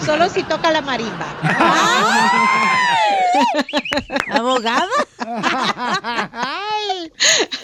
[0.07, 1.27] Solo si toca la marimba.
[4.31, 4.89] ¿Abogada?
[6.33, 7.13] Ay,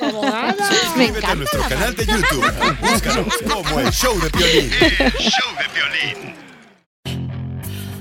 [0.01, 0.69] abogada.
[0.69, 2.53] Suscríbete a nuestro canal de YouTube.
[2.81, 4.71] Búscanos como el show de Piolín.
[4.73, 6.46] El show de violín.